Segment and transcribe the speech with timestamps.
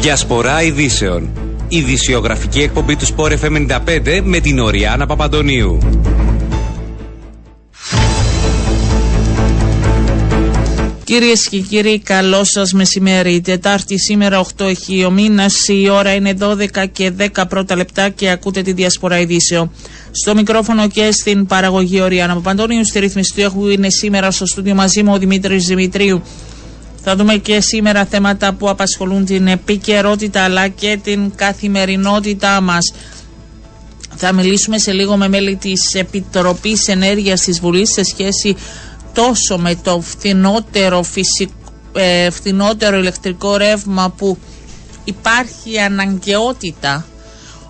[0.00, 1.30] Διασπορά ειδήσεων.
[1.68, 5.78] Ειδησιογραφική εκπομπή του Sport FM 95 με την Οριάνα Παπαντονίου.
[11.04, 13.40] Κυρίες και κύριοι, καλό σας μεσημέρι.
[13.40, 15.68] Τετάρτη σήμερα 8 έχει ο μήνας.
[15.68, 19.70] Η ώρα είναι 12 και 10 πρώτα λεπτά και ακούτε τη διασπορά ειδήσεων.
[20.10, 22.84] Στο μικρόφωνο και στην παραγωγή Οριάνα Παπαντώνιου.
[22.84, 26.22] Στη ρύθμιση του έχουν είναι σήμερα στο στούντιο μαζί μου ο Δημήτρης Δημητρίου.
[27.10, 32.92] Θα δούμε και σήμερα θέματα που απασχολούν την επικαιρότητα αλλά και την καθημερινότητά μας.
[34.16, 38.56] Θα μιλήσουμε σε λίγο με μέλη της Επιτροπής Ενέργειας της Βουλής σε σχέση
[39.14, 41.04] τόσο με το φθηνότερο,
[41.92, 44.38] ε, φθηνότερο ηλεκτρικό ρεύμα που
[45.04, 47.06] υπάρχει αναγκαιότητα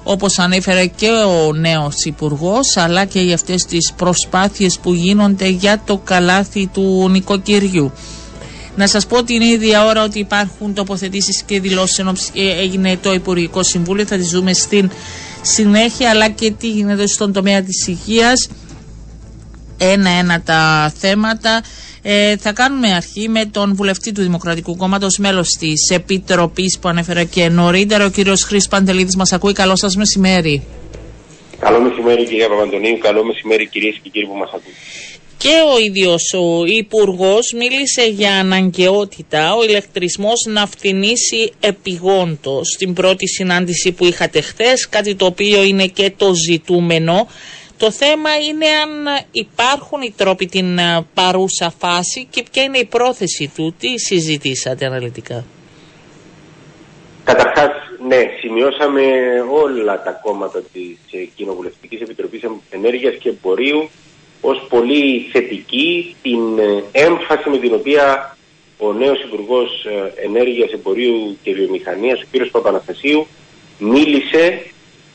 [0.02, 5.82] όπως ανέφερε και ο νέος Υπουργός αλλά και για αυτές τις προσπάθειες που γίνονται για
[5.86, 7.92] το καλάθι του νοικοκυριού.
[8.78, 12.12] Να σας πω την ίδια ώρα ότι υπάρχουν τοποθετήσεις και δηλώσεις ενώ
[12.60, 14.90] έγινε το Υπουργικό Συμβούλιο, θα τις δούμε στην
[15.42, 18.48] συνέχεια αλλά και τι γίνεται στον τομέα της υγείας
[19.78, 21.62] ένα-ένα τα θέματα.
[22.02, 27.24] Ε, θα κάνουμε αρχή με τον βουλευτή του Δημοκρατικού Κόμματος, μέλος της Επιτροπής που ανέφερα
[27.24, 29.16] και νωρίτερα, ο κύριος Χρή Παντελίδης.
[29.16, 29.52] Μας ακούει.
[29.52, 30.62] Καλό σας μεσημέρι.
[31.58, 32.98] Καλό μεσημέρι, κυρία Παπαντονίου.
[32.98, 34.74] Καλό μεσημέρι, κυρίες και κύριοι που μας ακούνε.
[35.38, 42.72] Και ο ίδιος ο Υπουργός μίλησε για αναγκαιότητα ο ηλεκτρισμός να φθηνήσει επιγόντως.
[42.74, 47.28] Στην πρώτη συνάντηση που είχατε χθες, κάτι το οποίο είναι και το ζητούμενο.
[47.76, 48.90] Το θέμα είναι αν
[49.30, 53.74] υπάρχουν οι τρόποι την ε, παρούσα φάση και ποια είναι η πρόθεση του.
[53.78, 55.44] Τι συζητήσατε αναλυτικά;
[57.24, 57.70] Καταρχάς,
[58.08, 59.02] ναι, σημειώσαμε
[59.64, 63.88] όλα τα κόμματα της ε, Κοινοβουλευτικής Επιτροπής Ενέργειας και Εμπορίου
[64.40, 68.36] ως πολύ θετική την ε, έμφαση με την οποία
[68.78, 69.86] ο νέος Υπουργός
[70.24, 72.50] Ενέργειας, Εμπορίου και Βιομηχανίας, ο κ.
[72.50, 73.26] Παπαναστασίου,
[73.78, 74.62] μίλησε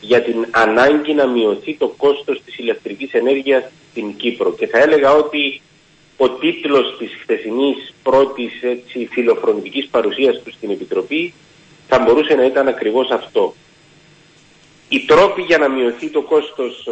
[0.02, 4.54] για την ανάγκη να μειωθεί το κόστος της ηλεκτρικής ενέργειας στην Κύπρο.
[4.54, 5.62] Και θα έλεγα ότι
[6.18, 11.34] ο τίτλος της χθεσινής πρώτης έτσι, φιλοφρονητικής παρουσίας του στην Επιτροπή
[11.88, 13.54] θα μπορούσε να ήταν ακριβώς αυτό.
[14.94, 16.88] Οι τρόποι για να μειωθεί το κόστος,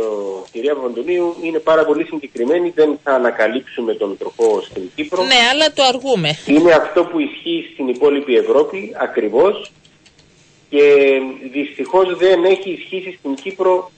[0.51, 2.71] κυρία Παπαντονίου, είναι πάρα πολύ συγκεκριμένοι.
[2.75, 5.23] Δεν θα ανακαλύψουμε τον τροχό στην Κύπρο.
[5.23, 6.37] Ναι, αλλά το αργούμε.
[6.45, 9.71] Είναι αυτό που ισχύει στην υπόλοιπη Ευρώπη ακριβώς
[10.69, 10.83] και
[11.51, 13.91] δυστυχώς δεν έχει ισχύσει στην Κύπρο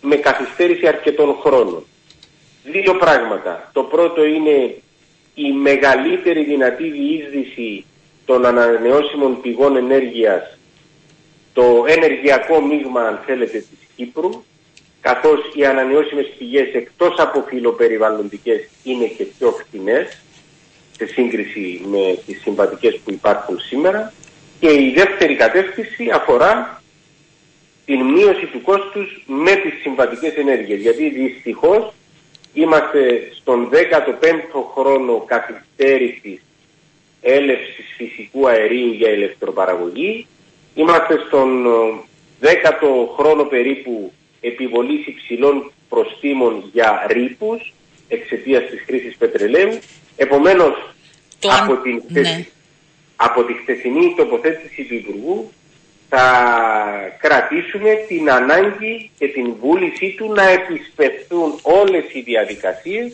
[0.00, 1.86] με καθυστέρηση αρκετών χρόνων.
[2.64, 3.70] Δύο πράγματα.
[3.72, 4.76] Το πρώτο είναι
[5.34, 7.84] η μεγαλύτερη δυνατή διείσδυση
[8.24, 10.58] των ανανεώσιμων πηγών ενέργειας,
[11.52, 14.30] το ενεργειακό μείγμα αν θέλετε της Κύπρου,
[15.00, 20.18] καθώς οι ανανεώσιμες πηγές εκτός από φιλοπεριβαλλοντικές είναι και πιο φθηνές
[20.96, 24.12] σε σύγκριση με τις συμβατικές που υπάρχουν σήμερα.
[24.60, 26.82] Και η δεύτερη κατεύθυνση αφορά
[27.84, 30.80] την μείωση του κόστους με τις συμβατικές ενέργειες.
[30.80, 31.92] Γιατί δυστυχώς
[32.52, 36.40] είμαστε στον 15ο χρόνο καθυστέρησης
[37.20, 40.26] έλευσης φυσικού αερίου για ηλεκτροπαραγωγή.
[40.80, 41.66] Είμαστε στον
[42.40, 47.72] 10ο χρόνο περίπου επιβολής υψηλών προστήμων για ρήπους
[48.08, 49.78] εξαιτίας της χρήσης πετρελαίου.
[50.16, 50.94] Επομένως,
[51.60, 52.46] από την ναι
[53.22, 55.50] από τη χθεσινή τοποθέτηση του Υπουργού
[56.08, 56.24] θα
[57.20, 63.12] κρατήσουμε την ανάγκη και την βούλησή του να επισπευθούν όλες οι διαδικασίες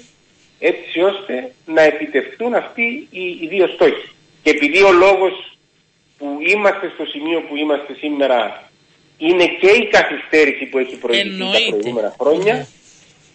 [0.58, 4.08] έτσι ώστε να επιτευχθούν αυτοί οι, δύο στόχοι.
[4.42, 5.55] Και επειδή ο λόγος
[6.18, 8.70] που είμαστε στο σημείο που είμαστε σήμερα
[9.18, 12.66] είναι και η καθυστέρηση που έχει προηγηθεί τα προηγούμενα χρόνια, ναι.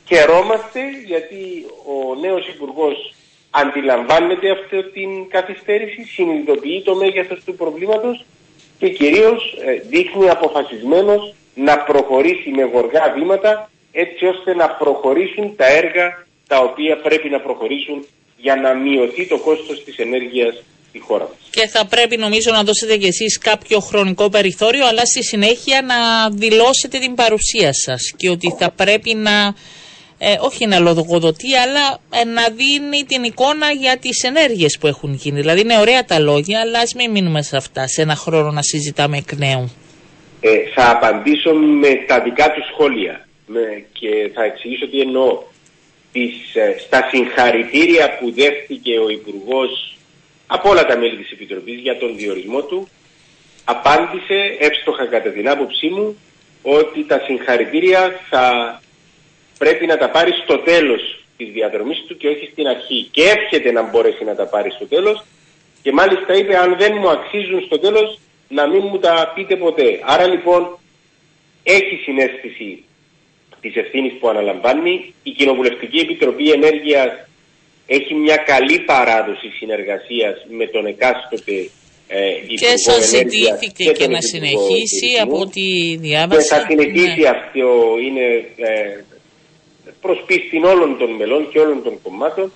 [0.08, 3.14] χαιρόμαστε γιατί ο νέος Υπουργός
[3.50, 8.26] αντιλαμβάνεται αυτή την καθυστέρηση, συνειδητοποιεί το μέγεθος του προβλήματος
[8.78, 15.66] και κυρίως ε, δείχνει αποφασισμένος να προχωρήσει με γοργά βήματα έτσι ώστε να προχωρήσουν τα
[15.66, 18.06] έργα τα οποία πρέπει να προχωρήσουν
[18.38, 21.38] για να μειωθεί το κόστος της ενέργειας στη χώρα μας.
[21.50, 26.30] Και θα πρέπει νομίζω να δώσετε κι εσείς κάποιο χρονικό περιθώριο αλλά στη συνέχεια να
[26.30, 29.56] δηλώσετε την παρουσία σας και ότι θα πρέπει να
[30.24, 35.14] ε, όχι να λογοδοτεί, αλλά ε, να δίνει την εικόνα για τις ενέργειες που έχουν
[35.14, 35.40] γίνει.
[35.40, 38.62] Δηλαδή είναι ωραία τα λόγια, αλλά ας μην μείνουμε σε αυτά, σε ένα χρόνο να
[38.62, 39.72] συζητάμε εκ νέου.
[40.42, 45.44] Ε, θα απαντήσω με τα δικά του σχόλια με, και θα εξηγήσω τι εννοώ.
[46.12, 49.98] Τις, ε, στα συγχαρητήρια που δέχτηκε ο Υπουργός
[50.54, 52.88] από όλα τα μέλη της Επιτροπής για τον διορισμό του,
[53.64, 56.18] απάντησε εύστοχα κατά την άποψή μου
[56.62, 58.46] ότι τα συγχαρητήρια θα
[59.58, 63.08] πρέπει να τα πάρει στο τέλος της διαδρομής του και όχι στην αρχή.
[63.12, 65.24] Και εύχεται να μπορέσει να τα πάρει στο τέλος
[65.82, 70.00] και μάλιστα είπε αν δεν μου αξίζουν στο τέλος να μην μου τα πείτε ποτέ.
[70.04, 70.78] Άρα λοιπόν
[71.64, 72.84] έχει συνέστηση
[73.62, 75.14] της ευθύνης που αναλαμβάνει.
[75.24, 77.12] Η Κοινοβουλευτική Επιτροπή Ενέργειας
[77.98, 81.70] έχει μια καλή παράδοση συνεργασίας με τον εκάστοτε
[82.08, 86.42] ε, και σα ζητήθηκε και, και να συνεχίσει από ό,τι διάβασα.
[86.42, 87.28] Και θα συνεχίσει ναι.
[87.28, 87.68] αυτό,
[88.06, 89.04] είναι ε,
[90.02, 92.52] προς πίστην όλων των μελών και όλων των κομμάτων.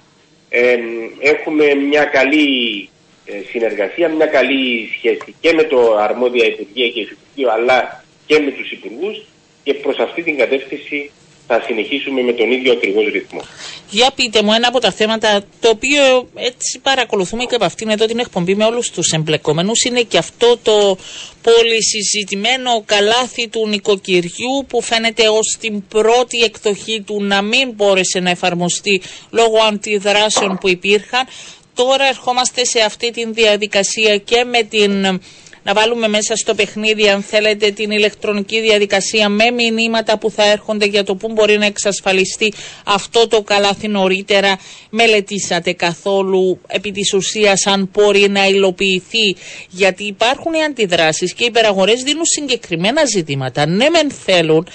[0.50, 0.78] Ε,
[1.20, 2.90] έχουμε μια καλή
[3.26, 8.52] ε, συνεργασία, μια καλή σχέση και με το αρμόδια Υπουργείο και Υφυπουργείο αλλά και με
[8.52, 9.26] τους υπουργούς
[9.64, 11.12] και προς αυτή την κατεύθυνση
[11.48, 13.42] θα συνεχίσουμε με τον ίδιο ακριβώς ρυθμό.
[13.90, 18.06] Για πείτε μου ένα από τα θέματα το οποίο έτσι παρακολουθούμε και από αυτήν εδώ
[18.06, 20.98] την εκπομπή με όλους τους εμπλεκόμενους είναι και αυτό το
[21.42, 28.30] πολυσυζητημένο καλάθι του νοικοκυριού που φαίνεται ως την πρώτη εκδοχή του να μην μπόρεσε να
[28.30, 31.28] εφαρμοστεί λόγω αντιδράσεων που υπήρχαν.
[31.74, 35.20] Τώρα ερχόμαστε σε αυτή τη διαδικασία και με την
[35.66, 40.86] να βάλουμε μέσα στο παιχνίδι, αν θέλετε, την ηλεκτρονική διαδικασία με μηνύματα που θα έρχονται
[40.86, 42.54] για το πού μπορεί να εξασφαλιστεί
[42.86, 44.60] αυτό το καλάθι νωρίτερα.
[44.90, 49.36] Μελετήσατε καθόλου επί της ουσίας αν μπορεί να υλοποιηθεί,
[49.70, 53.66] γιατί υπάρχουν οι αντιδράσεις και οι υπεραγορές δίνουν συγκεκριμένα ζητήματα.
[53.66, 54.68] Ναι, μεν θέλουν,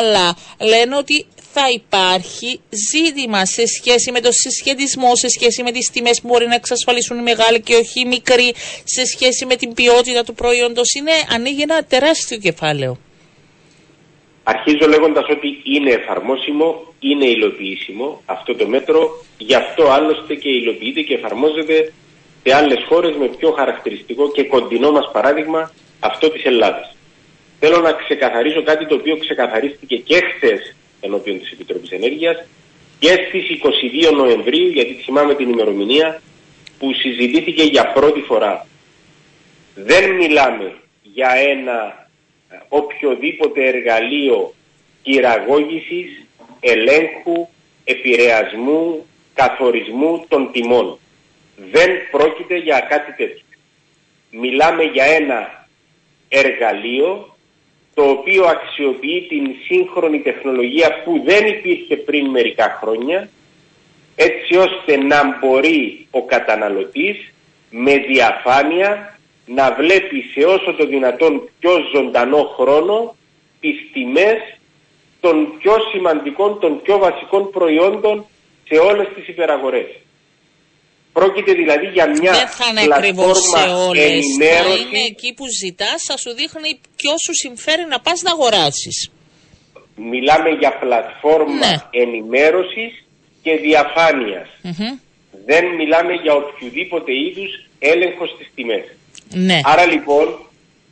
[0.00, 2.60] αλλά λένε ότι θα υπάρχει
[2.90, 7.18] ζήτημα σε σχέση με το συσχετισμό, σε σχέση με τις τιμές που μπορεί να εξασφαλίσουν
[7.18, 8.48] οι μεγάλοι και όχι οι μικροί,
[8.94, 10.88] σε σχέση με την ποιότητα του προϊόντος.
[10.98, 12.92] Είναι, ανοίγει ένα τεράστιο κεφάλαιο.
[14.44, 19.00] Αρχίζω λέγοντας ότι είναι εφαρμόσιμο, είναι υλοποιήσιμο αυτό το μέτρο,
[19.38, 21.92] γι' αυτό άλλωστε και υλοποιείται και εφαρμόζεται
[22.42, 26.96] σε άλλες χώρες με πιο χαρακτηριστικό και κοντινό μας παράδειγμα αυτό της Ελλάδας.
[27.60, 30.74] Θέλω να ξεκαθαρίσω κάτι το οποίο ξεκαθαρίστηκε και χθες
[31.04, 32.44] ενώπιον της Επιτροπής Ενέργειας
[32.98, 33.60] και στις
[34.10, 36.22] 22 Νοεμβρίου, γιατί θυμάμαι την ημερομηνία,
[36.78, 38.66] που συζητήθηκε για πρώτη φορά.
[39.74, 42.08] Δεν μιλάμε για ένα
[42.50, 44.54] ε, οποιοδήποτε εργαλείο
[45.02, 46.26] κυραγώγησης,
[46.60, 47.48] ελέγχου,
[47.84, 50.98] επηρεασμού, καθορισμού των τιμών.
[51.72, 53.44] Δεν πρόκειται για κάτι τέτοιο.
[54.30, 55.68] Μιλάμε για ένα
[56.28, 57.33] εργαλείο
[57.94, 63.28] το οποίο αξιοποιεί την σύγχρονη τεχνολογία που δεν υπήρχε πριν μερικά χρόνια
[64.16, 67.32] έτσι ώστε να μπορεί ο καταναλωτής
[67.70, 73.16] με διαφάνεια να βλέπει σε όσο το δυνατόν πιο ζωντανό χρόνο
[73.60, 74.58] τις τιμές
[75.20, 78.24] των πιο σημαντικών, των πιο βασικών προϊόντων
[78.68, 79.86] σε όλες τις υπεραγορές.
[81.18, 84.24] Πρόκειται δηλαδή για μια Δεν θα είναι ακριβώς σε όλες.
[84.38, 88.96] Θα είναι εκεί που ζητάς, θα σου δείχνει ποιο σου συμφέρει να πας να αγοράσεις.
[89.96, 91.74] Μιλάμε για πλατφόρμα ναι.
[92.02, 92.92] ενημέρωσης
[93.42, 94.48] και διαφάνειας.
[95.46, 98.86] Δεν μιλάμε για οποιοδήποτε είδους έλεγχος στις τιμές.
[99.48, 99.60] Ναι.
[99.64, 100.26] Άρα λοιπόν,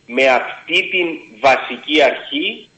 [0.06, 1.06] με αυτή την
[1.46, 2.69] βασική αρχή,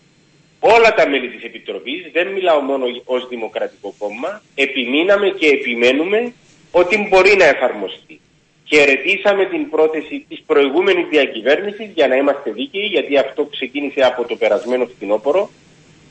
[0.60, 6.32] όλα τα μέλη της Επιτροπής, δεν μιλάω μόνο ως Δημοκρατικό Κόμμα, επιμείναμε και επιμένουμε
[6.80, 8.20] ότι μπορεί να εφαρμοστεί.
[8.64, 14.36] Χαιρετήσαμε την πρόθεση της προηγούμενης διακυβέρνησης για να είμαστε δίκαιοι, γιατί αυτό ξεκίνησε από το
[14.36, 15.50] περασμένο φθινόπωρο.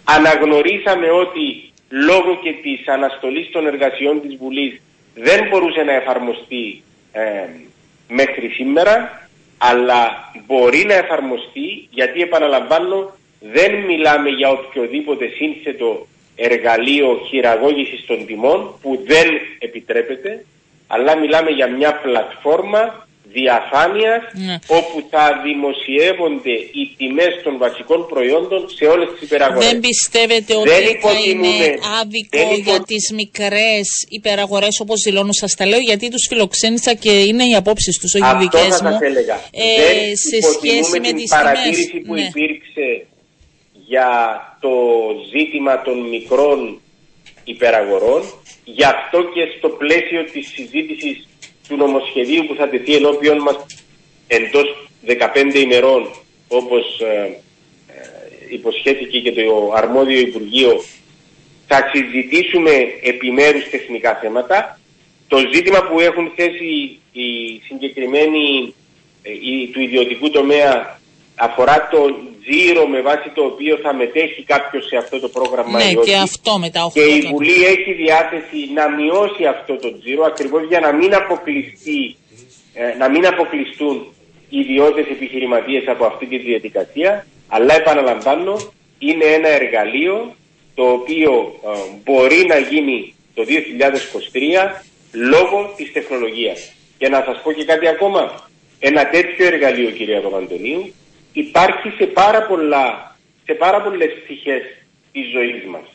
[0.04, 1.46] Αναγνωρίσαμε ότι
[1.90, 4.82] λόγω και της αναστολής των εργασιών της Βουλής
[5.16, 7.22] δεν μπορούσε να εφαρμοστεί ε,
[8.08, 9.28] μέχρι σήμερα,
[9.58, 18.80] αλλά μπορεί να εφαρμοστεί γιατί επαναλαμβάνω δεν μιλάμε για οποιοδήποτε σύνθετο εργαλείο χειραγώγησης των τιμών
[18.82, 19.28] που δεν
[19.60, 20.46] επιτρέπεται
[20.88, 23.04] αλλά μιλάμε για μια πλατφόρμα
[23.38, 24.56] διαφάνειας ναι.
[24.68, 29.70] όπου θα δημοσιεύονται οι τιμές των βασικών προϊόντων σε όλες τις υπεραγορές.
[29.70, 30.70] Δεν πιστεύετε ότι
[31.06, 31.54] θα είναι
[32.02, 37.44] άδικο για τις μικρές υπεραγορές όπως δηλώνω σας τα λέω γιατί τους φιλοξένησα και είναι
[37.44, 38.98] οι απόψεις τους, όχι οι δικές μου.
[39.02, 39.36] έλεγα.
[39.52, 42.22] Ε, σε σχέση με τις παρατήρηση που ναι.
[42.22, 43.06] υπήρξε
[43.88, 44.10] για
[44.60, 44.70] το
[45.34, 46.82] ζήτημα των μικρών
[47.44, 48.22] υπεραγορών.
[48.64, 51.28] Γι' αυτό και στο πλαίσιο της συζήτησης
[51.68, 53.66] του νομοσχεδίου που θα τεθεί ενώπιον μας
[54.28, 56.10] εντός 15 ημερών
[56.48, 57.38] όπως ε,
[57.88, 60.84] ε, υποσχέθηκε και το αρμόδιο Υπουργείο
[61.68, 62.72] θα συζητήσουμε
[63.04, 64.80] επιμέρους τεχνικά θέματα.
[65.28, 68.74] Το ζήτημα που έχουν θέσει οι συγκεκριμένοι
[69.22, 69.32] ε,
[69.72, 71.00] του ιδιωτικού τομέα
[71.36, 72.00] αφορά το
[72.44, 75.84] τζίρο με βάση το οποίο θα μετέχει κάποιος σε αυτό το πρόγραμμα.
[75.84, 76.92] Ναι, και αυτό μετά.
[76.94, 82.16] Και η Βουλή έχει διάθεση να μειώσει αυτό το τζίρο ακριβώς για να μην αποκλειστεί,
[82.74, 84.14] ε, να μην αποκλειστούν
[84.50, 87.26] οι ιδιώτες επιχειρηματίες από αυτή τη διαδικασία.
[87.48, 88.58] Αλλά επαναλαμβάνω,
[89.00, 90.36] είναι ένα εργαλείο
[90.76, 91.70] το οποίο ε,
[92.04, 96.72] μπορεί να γίνει το 2023 λόγω της τεχνολογίας.
[96.98, 98.52] Και να σας πω και κάτι ακόμα.
[98.80, 100.94] ένα τέτοιο εργαλείο κυρία Παπαντονίου
[101.34, 104.62] υπάρχει σε πάρα, πολλά, σε πάρα πολλές πτυχές
[105.12, 105.88] της ζωής μας.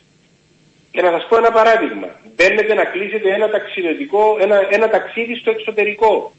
[0.90, 2.21] Και να σας πω ένα παράδειγμα.
[2.35, 6.33] Μπαίνετε να κλείσετε ένα, ταξιδιωτικό, ένα, ένα ταξίδι στο εξωτερικό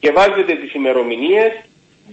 [0.00, 1.52] και βάζετε τις ημερομηνίες,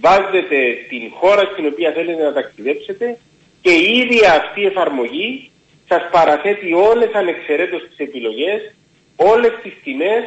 [0.00, 0.58] βάζετε
[0.88, 3.18] την χώρα στην οποία θέλετε να ταξιδέψετε
[3.60, 5.50] και η ίδια αυτή η εφαρμογή
[5.88, 8.74] σας παραθέτει όλες ανεξαιρέτως τις επιλογές,
[9.16, 10.24] όλες τις τιμές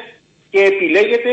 [0.49, 1.31] και επιλέγετε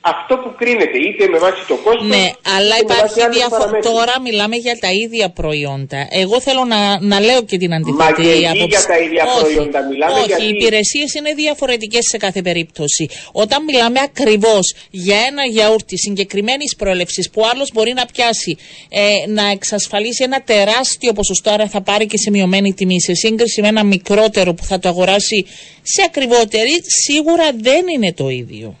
[0.00, 2.08] αυτό που κρίνεται, είτε με βάση το κόστος...
[2.08, 3.78] Ναι, αλλά υπάρχει διαφορά.
[3.80, 6.08] Τώρα μιλάμε για τα ίδια προϊόντα.
[6.10, 9.86] Εγώ θέλω να, να λέω και την αντιθέτη Μα και για τα ίδια όχι, προϊόντα
[9.86, 10.12] μιλάμε.
[10.12, 10.44] Όχι, γιατί...
[10.44, 13.08] οι υπηρεσίες είναι διαφορετικές σε κάθε περίπτωση.
[13.32, 18.56] Όταν μιλάμε ακριβώς για ένα γιαούρτι συγκεκριμένης προέλευσης που άλλος μπορεί να πιάσει,
[18.88, 23.60] ε, να εξασφαλίσει ένα τεράστιο ποσοστό, άρα θα πάρει και σε μειωμένη τιμή, σε σύγκριση
[23.60, 25.46] με ένα μικρότερο που θα το αγοράσει
[25.82, 28.79] σε ακριβότερη, σίγουρα δεν είναι το ίδιο.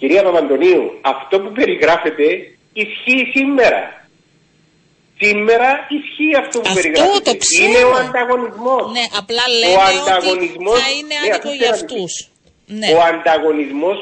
[0.00, 2.26] Κυρία Παπαντονίου, αυτό που περιγράφεται
[2.82, 3.82] ισχύει σήμερα.
[5.22, 7.30] Σήμερα ισχύει αυτό που αυτό περιγράφεται.
[7.30, 7.64] Το ξέρω.
[7.64, 8.82] Είναι ο ανταγωνισμός.
[8.96, 12.12] Ναι, απλά λέμε ο ανταγωνισμός, ότι θα είναι ναι, άδικο για αυτούς.
[12.78, 12.88] Ναι.
[12.96, 13.98] Ο ανταγωνισμός,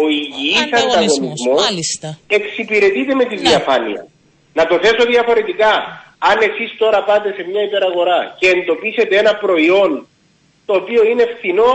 [0.00, 1.60] ο υγιής ανταγωνισμός,
[2.36, 3.46] εξυπηρετείται με τη ναι.
[3.48, 4.00] διαφάνεια.
[4.58, 5.72] Να το θέσω διαφορετικά.
[6.30, 9.90] Αν εσείς τώρα πάτε σε μια υπεραγορά και εντοπίσετε ένα προϊόν
[10.66, 11.72] το οποίο είναι φθηνό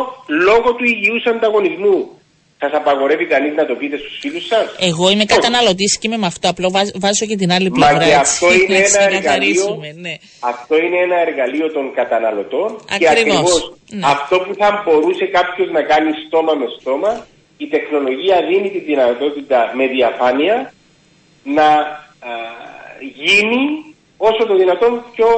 [0.47, 2.16] λόγω του υγιούς ανταγωνισμού
[2.59, 6.25] Σας απαγορεύει κανείς να το πείτε στους φίλους σας; Εγώ είμαι καταναλωτής και είμαι με
[6.25, 6.49] αυτό.
[6.49, 6.69] Απλό
[7.03, 7.93] βάζω και την άλλη πλευρά.
[7.93, 9.67] Μα και αυτό είναι, ένα εργαλείο,
[10.05, 10.13] ναι.
[10.39, 12.69] αυτό είναι ένα εργαλείο των καταναλωτών.
[12.95, 12.97] Ακριβώς.
[12.99, 14.05] Και ακριβώς ναι.
[14.15, 17.11] αυτό που θα μπορούσε κάποιος να κάνει στόμα με στόμα,
[17.57, 20.73] η τεχνολογία δίνει τη δυνατότητα με διαφάνεια
[21.43, 21.69] να
[22.29, 22.31] α,
[23.21, 23.61] γίνει
[24.17, 25.29] όσο το δυνατόν πιο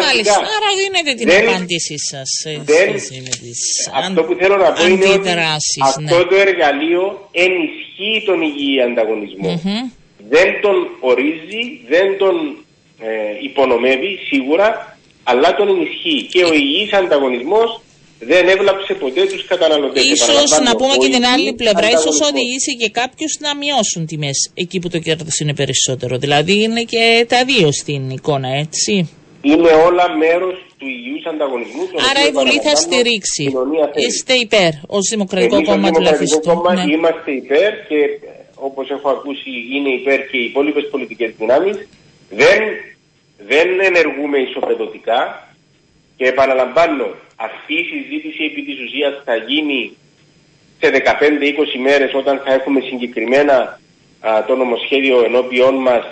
[0.00, 2.30] Μάλιστα, άρα δίνετε την δεν, απάντησή σας.
[2.72, 2.88] Δεν,
[4.04, 5.30] αυτό που θέλω να πω είναι ότι
[5.82, 6.24] αυτό ναι.
[6.30, 9.60] το εργαλείο ενισχύει τον υγιή ανταγωνισμό.
[10.34, 12.36] Δεν τον ορίζει, δεν τον
[13.08, 14.98] ε, υπονομεύει σίγουρα,
[15.30, 16.22] αλλά τον ενισχύει.
[16.32, 17.80] Και ο υγιής ανταγωνισμός
[18.18, 20.02] δεν έβλαψε ποτέ τους καταναλωτές.
[20.48, 24.78] σω να πούμε και την άλλη πλευρά, ίσως οδηγήσει και κάποιους να μειώσουν τιμές εκεί
[24.78, 26.18] που το κέρδος είναι περισσότερο.
[26.18, 29.08] Δηλαδή είναι και τα δύο στην εικόνα, έτσι
[29.42, 31.82] είναι όλα μέρος του υγιούς ανταγωνισμού.
[32.10, 33.44] Άρα η Βουλή θα στηρίξει.
[34.06, 36.62] Είστε υπέρ ως Δημοκρατικό Εμείς Κόμμα τουλάχιστον.
[36.74, 36.92] Ναι.
[36.94, 37.98] Είμαστε υπέρ και
[38.54, 41.76] όπως έχω ακούσει είναι υπέρ και οι υπόλοιπες πολιτικές δυνάμεις.
[42.30, 42.60] Δεν,
[43.50, 45.20] δεν ενεργούμε ισοπεδωτικά
[46.16, 47.06] και επαναλαμβάνω,
[47.36, 49.96] αυτή η συζήτηση επί της ουσίας θα γίνει
[50.80, 53.80] σε 15-20 μέρες όταν θα έχουμε συγκεκριμένα
[54.20, 56.04] α, το νομοσχέδιο ενώπιόν μας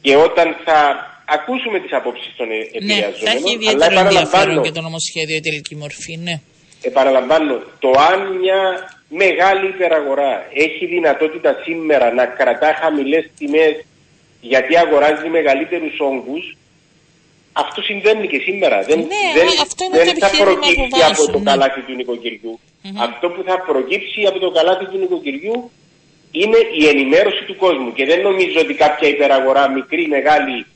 [0.00, 0.78] και όταν θα
[1.34, 3.20] ακούσουμε τις απόψεις των ναι, επηρεαζόμενων.
[3.20, 6.36] Ναι, θα έχει ιδιαίτερο ενδιαφέρον και το νομοσχέδιο η τελική μορφή, ναι.
[6.90, 7.54] Επαναλαμβάνω,
[7.84, 8.60] το αν μια
[9.22, 10.32] μεγάλη υπεραγορά
[10.64, 13.74] έχει δυνατότητα σήμερα να κρατά χαμηλές τιμές
[14.40, 16.56] γιατί αγοράζει μεγαλύτερους όγκους,
[17.52, 18.82] αυτό συμβαίνει και σήμερα.
[18.82, 21.50] Δεν, ναι, δεν, αυτό είναι δεν θα προκύψει από το ναι.
[21.50, 22.60] καλάθι του νοικοκυριού.
[23.06, 25.70] Αυτό που θα προκύψει από το καλάθι του νοικοκυριού
[26.30, 27.92] είναι η ενημέρωση του κόσμου.
[27.92, 30.66] Και δεν νομίζω ότι κάποια υπεραγορά, μικρή, μεγάλη,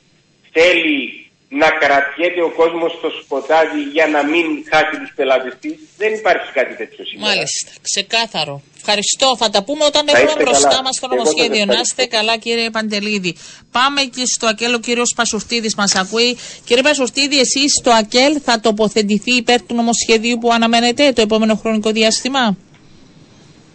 [0.52, 1.20] θέλει
[1.52, 5.74] να κρατιέται ο κόσμος στο σκοτάδι για να μην χάσει τους πελάτες της.
[5.96, 7.28] Δεν υπάρχει κάτι τέτοιο σήμερα.
[7.28, 7.70] Μάλιστα.
[7.88, 8.62] Ξεκάθαρο.
[8.76, 9.36] Ευχαριστώ.
[9.36, 11.64] Θα τα πούμε όταν έχουμε μπροστά μας το νομοσχέδιο.
[11.64, 13.36] Να είστε καλά, κύριε Παντελίδη.
[13.72, 14.74] Πάμε και στο ΑΚΕΛ.
[14.74, 16.38] Ο κύριος Πασουρτίδης μας ακούει.
[16.64, 21.90] Κύριε Πασουρτίδη, εσείς στο ΑΚΕΛ θα τοποθετηθεί υπέρ του νομοσχεδίου που αναμένετε το επόμενο χρονικό
[21.90, 22.56] διάστημα;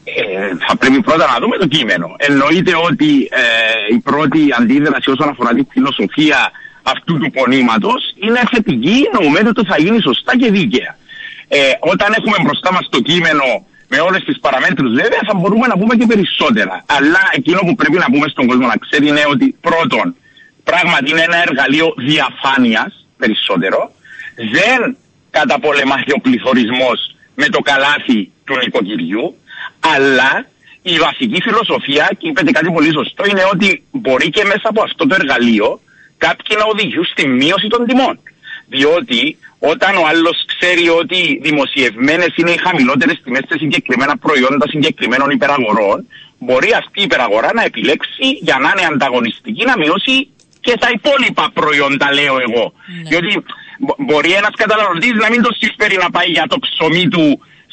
[0.04, 0.14] Ε,
[0.68, 2.16] θα πρέπει πρώτα να δούμε το κείμενο.
[2.18, 6.52] Εννοείται ότι ε, η πρώτη αντίδραση όσον αφορά τη φιλοσοφία
[6.94, 10.98] αυτού του πονήματος είναι θετική, νομίζετε ότι θα γίνει σωστά και δίκαια.
[11.48, 13.48] Ε, όταν έχουμε μπροστά μας το κείμενο
[13.88, 16.84] με όλες τις παραμέτρους, βέβαια, θα μπορούμε να πούμε και περισσότερα.
[16.98, 20.16] Αλλά εκείνο που πρέπει να πούμε στον κόσμο να ξέρει είναι ότι πρώτον,
[20.64, 23.92] πράγματι είναι ένα εργαλείο διαφάνειας περισσότερο.
[24.36, 24.98] Δεν
[25.30, 29.36] καταπολεμάει ο πληθωρισμός με το καλάθι του νοικοκυριού,
[29.96, 30.46] αλλά
[30.82, 35.08] η βασική φιλοσοφία, και είπατε κάτι πολύ σωστό, είναι ότι μπορεί και μέσα από αυτό
[35.08, 35.80] το εργαλείο
[36.18, 38.20] κάποιοι να οδηγούν στη μείωση των τιμών.
[38.68, 45.30] Διότι όταν ο άλλος ξέρει ότι δημοσιευμένες είναι οι χαμηλότερες τιμές σε συγκεκριμένα προϊόντα συγκεκριμένων
[45.30, 46.08] υπεραγορών,
[46.40, 50.16] μπορεί αυτή η υπεραγορά να επιλέξει για να είναι ανταγωνιστική να μειώσει
[50.66, 52.74] και τα υπόλοιπα προϊόντα, λέω εγώ.
[52.74, 53.10] Ναι.
[53.10, 53.32] Διότι
[53.98, 57.26] μπορεί ένας καταναλωτής να μην το συμφέρει να πάει για το ψωμί του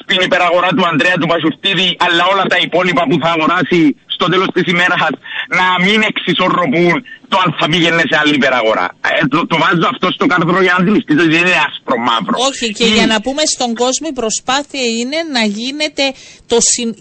[0.02, 4.48] στην υπεραγορά του Ανδρέα του Πασουστίδη, αλλά όλα τα υπόλοιπα που θα αγοράσει στο τέλος
[4.54, 5.00] της ημέρας
[5.48, 8.86] να μην εξισορροπούν το αν θα πήγαινε σε άλλη υπεραγορά.
[9.20, 12.34] Ε, το, το, βάζω αυτό στο κάρδρο για να αντιληφθείτε ότι δεν είναι άσπρο μαύρο.
[12.48, 16.12] Όχι, και για να πούμε στον κόσμο η προσπάθεια είναι να γίνεται
[16.46, 16.56] το,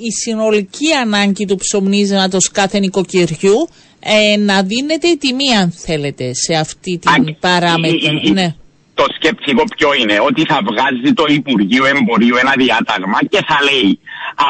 [0.07, 3.69] η συνολική ανάγκη του ψωμνίσματο κάθε νοικοκυριού
[3.99, 7.97] ε, να δίνεται η τιμή αν θέλετε σε αυτή την Α, παράμετρο.
[8.11, 8.55] η- η- ναι.
[9.01, 13.91] Το σκεπτικό ποιο είναι, ότι θα βγάζει το Υπουργείο Εμπορίου ένα διάταγμα και θα λέει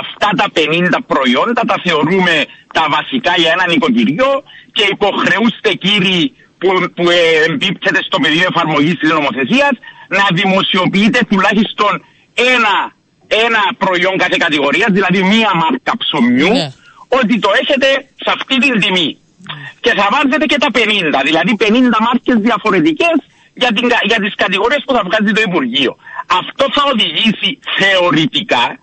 [0.02, 2.36] αυτά τα 50 προϊόντα τα θεωρούμε
[2.78, 4.32] τα βασικά για ένα νοικοκυριό
[4.76, 6.22] και υποχρεούστε κύριοι
[6.60, 9.74] που, που ε, εμπίπτεται στο πεδίο εφαρμογής της νομοθεσίας
[10.18, 11.94] να δημοσιοποιείτε τουλάχιστον
[12.54, 12.76] ένα,
[13.46, 16.68] ένα προϊόν κάθε κατηγορίας, δηλαδή μία μάρκα ψωμιού, Ναι.
[17.20, 17.88] ότι το έχετε
[18.24, 19.10] σε αυτή την τιμή.
[19.84, 23.18] Και θα βάζετε και τα 50, δηλαδή 50 μάρκες διαφορετικές
[23.54, 25.96] για, την, κα- για τις κατηγορίες που θα βγάζει το Υπουργείο.
[26.40, 28.78] Αυτό θα οδηγήσει θεωρητικά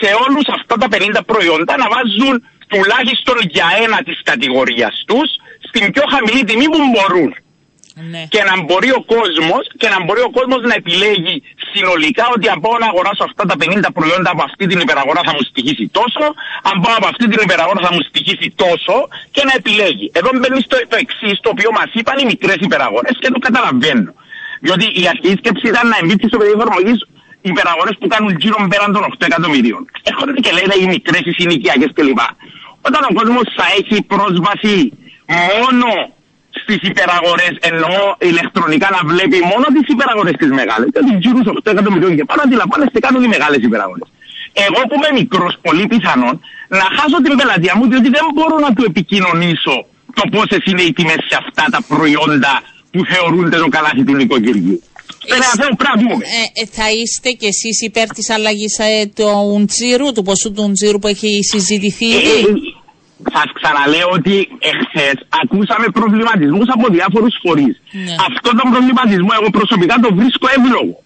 [0.00, 5.28] σε όλους αυτά τα 50 προϊόντα να βάζουν τουλάχιστον για ένα της κατηγορίας τους
[5.68, 7.34] στην πιο χαμηλή τιμή που μπορούν
[8.10, 8.22] ναι.
[8.34, 11.34] και να μπορεί ο κόσμος και να μπορεί ο κόσμος να επιλέγει
[11.72, 15.32] συνολικά ότι αν πάω να αγοράσω αυτά τα 50 προϊόντα από αυτή την υπεραγορά θα
[15.36, 16.24] μου στοιχήσει τόσο,
[16.68, 18.96] αν πάω από αυτή την υπεραγορά θα μου στοιχήσει τόσο
[19.34, 20.06] και να επιλέγει.
[20.18, 24.12] Εδώ μπαίνει στο το εξής, το οποίο μας είπαν οι μικρές υπεραγορές και το καταλαβαίνω.
[24.64, 26.98] Διότι η αρχική σκέψη ήταν να εμπίπτει στο πεδίο εφαρμογής
[27.50, 29.82] υπεραγορές που κάνουν γύρω πέραν των 8 εκατομμυρίων.
[30.10, 32.20] Έρχονται και λένε οι μικρές, οι συνοικιακές κλπ.
[32.88, 34.74] Όταν ο κόσμος θα έχει πρόσβαση
[35.60, 35.88] μόνο
[36.62, 40.88] στις υπεραγορές, εννοώ ηλεκτρονικά να βλέπει μόνο τις υπεραγορές τις μεγάλες.
[40.94, 44.08] Και του γύρου 8 εκατομμυρίων και πάνω αντιλαμβάνεστε κάτω οι μεγάλες υπεραγορές.
[44.66, 46.34] Εγώ που είμαι μικρός, πολύ πιθανόν
[46.80, 49.76] να χάσω την πελατεία μου, διότι δεν μπορώ να του επικοινωνήσω
[50.18, 52.52] το πόσες είναι οι τιμές σε αυτά τα προϊόντα
[52.92, 54.82] που θεωρούνται το καλάθι του νοικοκυριού.
[55.28, 56.24] Δεν είναι αυτό πρέπει να πούμε.
[56.24, 60.72] Ε, ε, θα είστε κι εσείς υπέρ της αλλαγής ε, του τζίρου, του ποσού του
[60.72, 62.52] τζίρου που έχει συζητηθεί Ε, ήδη.
[63.34, 64.34] Σας ξαναλέω ότι
[64.70, 67.74] εχθές ακούσαμε προβληματισμούς από διάφορους φορείς.
[67.92, 68.14] Ναι.
[68.28, 70.96] Αυτό τον προβληματισμό εγώ προσωπικά το βρίσκω εύλογο.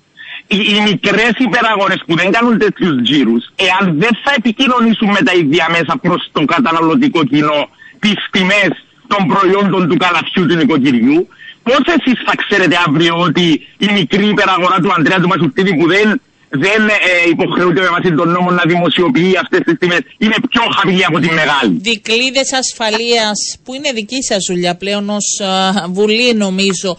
[0.47, 5.33] Οι, οι μικρές υπεραγορές που δεν κάνουν τέτοιους τζίρους, εάν δεν θα επικοινωνήσουν με τα
[5.43, 7.61] ίδια μέσα προς το καταναλωτικό κοινό
[7.99, 8.73] τις τιμές
[9.07, 11.29] των προϊόντων του καλαθιού του νοικοκυριού,
[11.63, 13.47] πώς εσείς θα ξέρετε αύριο ότι
[13.79, 18.29] η μικρή υπεραγορά του Αντρέα του Μασουφτίδη που δεν δεν ε, υποχρεούται με βάση τον
[18.29, 20.01] νόμο να δημοσιοποιεί αυτές τις τιμές.
[20.19, 21.79] Είναι πιο χαμηλή από τη μεγάλη.
[21.81, 26.99] Δικλείδες ασφαλείας που είναι δική σας δουλειά πλέον ως α, Βουλή νομίζω.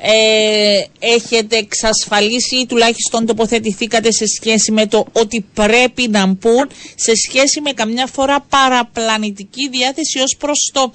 [0.00, 7.12] Ε, έχετε εξασφαλίσει ή τουλάχιστον τοποθετηθήκατε σε σχέση με το ότι πρέπει να μπουν σε
[7.14, 10.92] σχέση με καμιά φορά παραπλανητική διάθεση ως προς το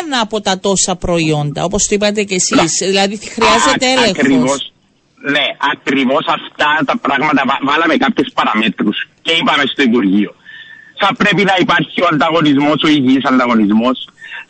[0.00, 2.72] ένα από τα τόσα προϊόντα, όπως το είπατε και εσείς.
[2.78, 4.72] Δηλαδή χρειάζεται Α, έλεγχος.
[5.22, 10.34] Ακριβώς, ναι, ακριβώς αυτά τα πράγματα βα- βάλαμε κάποιες παραμέτρους και είπαμε στο Υπουργείο.
[11.02, 14.08] Θα πρέπει να υπάρχει ο ανταγωνισμός, ο υγιής ανταγωνισμός.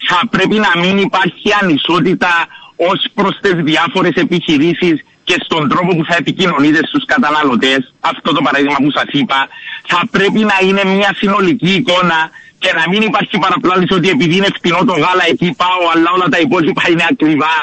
[0.08, 2.32] Θα πρέπει να μην υπάρχει ανισότητα
[2.76, 7.92] ως προς τις διάφορες επιχειρήσεις και στον τρόπο που θα επικοινωνείτε στους καταναλωτές.
[8.00, 9.48] Αυτό το παράδειγμα που σας είπα.
[9.86, 14.50] Θα πρέπει να είναι μια συνολική εικόνα και να μην υπάρχει παραπλάνηση ότι επειδή είναι
[14.56, 17.54] φτηνό το γάλα εκεί πάω αλλά όλα τα υπόλοιπα είναι ακριβά.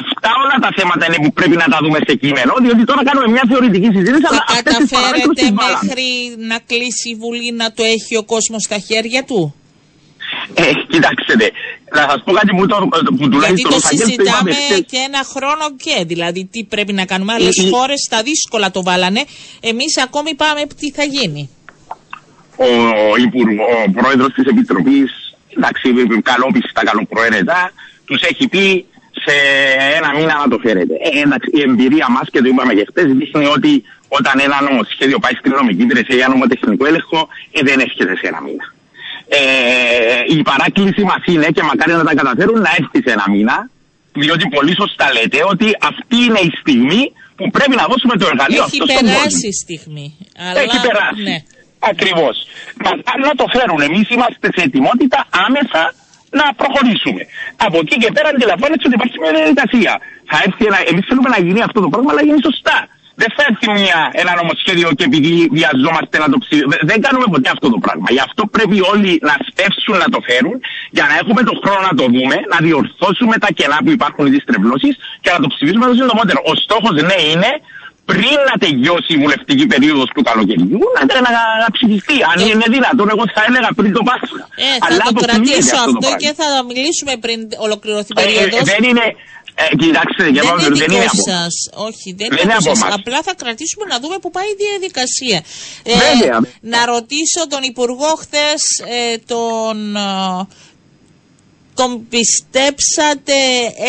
[0.00, 3.28] Αυτά όλα τα θέματα είναι που πρέπει να τα δούμε σε κείμενο, διότι τώρα κάνουμε
[3.34, 5.78] μια θεωρητική συζήτηση, αλλά Θα αυτές τις παραμέτρους καταφέρετε τις βάλαμε.
[5.82, 6.06] μέχρι
[6.50, 9.40] να κλείσει η Βουλή να το έχει ο κόσμος στα χέρια του;
[10.54, 11.34] Ε, κοιτάξτε,
[11.96, 14.52] να σας πω κάτι που, το, που Γιατί τουλάχιστον το ο Σαγγέλης το είπαμε συζητάμε
[14.54, 14.80] χθες.
[14.90, 15.96] και ένα χρόνο και.
[16.12, 17.32] Δηλαδή, τι πρέπει να κάνουμε.
[17.36, 19.22] Άλλες Ε, ε, χώρες στα δύσκολα το βάλανε.
[19.70, 21.42] Εμείς ακόμη πάμε τι θα γίνει.
[22.66, 22.68] ο,
[23.26, 25.08] υπουργό, ο πρόεδρος της Επιτροπής,
[25.56, 25.86] εντάξει,
[26.30, 27.72] καλόπιστα, καλοπροαίρετα,
[28.04, 28.86] τους έχει πει
[29.24, 29.34] σε
[29.98, 30.94] ένα μήνα να το φέρετε.
[31.08, 33.72] Ε, εντάξει, η εμπειρία μας και το είπαμε και χτες δείχνει ότι
[34.18, 38.40] όταν ένα νομοσχέδιο πάει στην νομική υπηρεσία για νομοτεχνικό έλεγχο, ε, δεν έρχεται σε ένα
[38.46, 38.66] μήνα.
[39.28, 39.40] Ε,
[40.36, 43.56] η παράκληση μας είναι και μακάρι να τα καταφέρουν να έρθει σε ένα μήνα,
[44.22, 47.02] διότι πολύ σωστά λέτε ότι αυτή είναι η στιγμή
[47.38, 49.08] που πρέπει να δώσουμε το εργαλείο Έχει αυτό στον κόσμο.
[49.14, 50.06] περάσει η στιγμή.
[50.46, 51.22] Αλλά, Έχει περάσει.
[51.28, 51.36] Ναι.
[51.92, 52.36] Ακριβώς.
[52.86, 53.80] Μακάρι να το φέρουν.
[53.88, 55.82] Εμείς είμαστε σε ετοιμότητα άμεσα
[56.38, 57.22] να προχωρήσουμε.
[57.66, 59.92] Από εκεί και πέρα αντιλαμβάνεστε ότι υπάρχει μια διαδικασία.
[60.30, 62.78] Θα έρθει ένα, εμείς θέλουμε να γίνει αυτό το πράγμα, αλλά γίνει σωστά.
[63.20, 66.76] Δεν θα έρθει μια, ένα νομοσχέδιο και επειδή βιαζόμαστε να το ψηφίσουμε.
[66.90, 68.06] Δεν κάνουμε ποτέ αυτό το πράγμα.
[68.16, 70.56] Γι' αυτό πρέπει όλοι να σπεύσουν να το φέρουν
[70.96, 74.30] για να έχουμε τον χρόνο να το δούμε, να διορθώσουμε τα κενά που υπάρχουν ή
[74.34, 76.38] τι τρευλώσεις και να το ψηφίσουμε το συντομότερο.
[76.50, 77.50] Ο στόχος ναι είναι
[78.10, 81.30] πριν να τελειώσει η βουλευτική περίοδος του καλοκαιριού να, να,
[81.64, 82.16] να ψηφιστεί.
[82.32, 82.44] Αν Ε.
[82.50, 84.42] είναι δυνατόν, εγώ θα έλεγα πριν το Πάσχα.
[84.66, 86.16] Ε, θα το αποκλείεται κρατήσω το αυτό πράγμα.
[86.22, 88.64] και θα μιλήσουμε πριν ολοκληρωθεί η Ε, ε, περίοδος.
[88.72, 89.06] δεν είναι.
[89.62, 91.22] Ε, κοιτάξτε, για δεν πάνω, είναι δεν δικό είναι από.
[91.32, 91.54] σας.
[91.88, 92.82] Όχι, δεν Δεν είναι είναι από από σας.
[92.82, 92.94] εμάς.
[92.98, 95.38] Απλά θα κρατήσουμε να δούμε που πάει η διαδικασία.
[95.92, 96.36] Ε, Βέβαια.
[96.74, 98.62] να ρωτήσω τον Υπουργό χθες
[99.32, 99.76] τον.
[101.74, 103.38] Ε, τον πιστέψατε,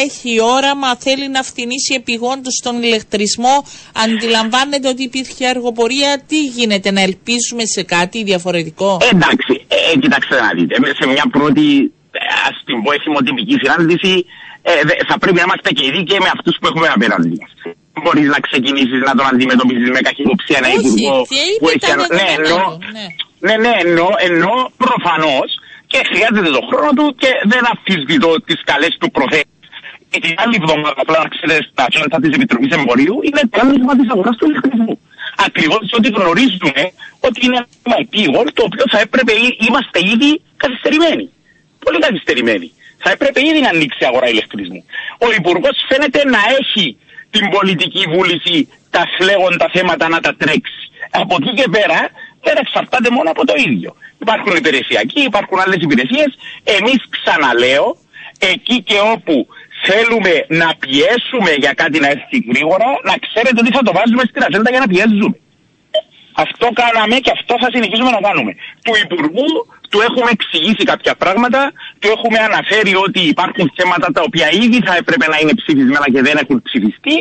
[0.05, 3.55] έχει όραμα, θέλει να φτηνίσει επιγόντως τον ηλεκτρισμό.
[4.03, 6.21] Αντιλαμβάνεται ότι υπήρχε αργοπορία.
[6.27, 10.75] Τι γίνεται, να ελπίζουμε σε κάτι διαφορετικό; Ε, εντάξει, ε, κοιτάξτε να δείτε.
[10.99, 11.91] Σε μια πρώτη.
[12.47, 14.25] ας την πω εθιμοτυπική συνάντηση,
[14.61, 14.71] ε,
[15.09, 17.51] θα πρέπει να είμαστε και οι δίκαιοι με αυτούς που έχουμε απέναντι μας.
[18.03, 21.15] Μπορείς να ξεκινήσεις να τον αντιμετωπίζεις με καχυποψία ένα υπουργό
[21.59, 21.91] που έχει.
[22.19, 23.05] Ναι, εννοώ, ναι.
[23.47, 25.49] ναι, ναι, εννοώ, εννοώ προφανώς
[25.95, 29.53] και χρειάζεται τον χρόνο του και δεν αμφισβητώ τις καλές του προθέσεις.
[30.11, 33.93] Και την άλλη εβδομάδα, απλά να ξέρετε, στα τσόντα της Επιτροπής Εμπορίου είναι το άνοιγμα
[33.99, 34.95] της αγοράς του ηλεκτρισμού.
[35.47, 36.81] Ακριβώς ότι γνωρίζουμε
[37.27, 39.33] ότι είναι ένα επίγον το οποίο θα έπρεπε,
[39.67, 40.31] είμαστε ήδη
[40.63, 41.25] καθυστερημένοι.
[41.85, 42.67] Πολύ καθυστερημένοι.
[43.03, 44.81] Θα έπρεπε ήδη να ανοίξει η αγορά ηλεκτρισμού.
[45.25, 46.85] Ο Υπουργός φαίνεται να έχει
[47.35, 48.57] την πολιτική βούληση
[48.95, 50.83] τα φλέγοντα θέματα να τα τρέξει.
[51.21, 51.99] Από εκεί και πέρα
[52.45, 53.91] δεν εξαρτάται μόνο από το ίδιο.
[54.23, 56.29] Υπάρχουν υπηρεσιακοί, υπάρχουν άλλες υπηρεσίες.
[56.63, 57.97] Εμείς ξαναλέω,
[58.39, 59.47] εκεί και όπου
[59.85, 64.43] θέλουμε να πιέσουμε για κάτι να έρθει γρήγορα, να ξέρετε ότι θα το βάζουμε στην
[64.43, 65.37] ατζέντα για να πιέζουμε.
[66.43, 68.51] Αυτό κάναμε και αυτό θα συνεχίσουμε να κάνουμε.
[68.85, 69.47] Του Υπουργού
[69.89, 74.93] του έχουμε εξηγήσει κάποια πράγματα, του έχουμε αναφέρει ότι υπάρχουν θέματα τα οποία ήδη θα
[75.01, 77.15] έπρεπε να είναι ψηφισμένα και δεν έχουν ψηφιστεί.